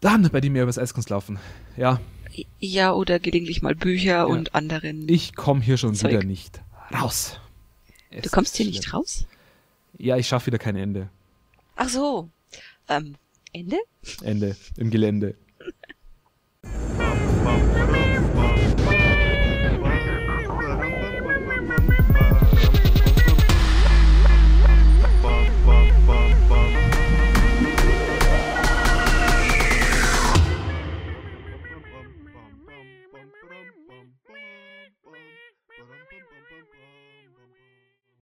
[0.00, 1.38] Dann bei dir mehr übers Eiskunst laufen.
[1.76, 2.00] Ja,
[2.58, 5.08] Ja, oder gelegentlich mal Bücher und anderen.
[5.08, 6.10] ich komme hier schon Zeug.
[6.12, 6.60] wieder nicht
[6.92, 7.40] raus.
[8.10, 9.00] Es du kommst hier ist nicht schlimm.
[9.00, 9.26] raus?
[9.98, 11.08] Ja, ich schaffe wieder kein Ende.
[11.76, 12.28] Ach so.
[12.88, 13.16] Ähm,
[13.52, 13.78] Ende?
[14.22, 15.34] Ende im Gelände.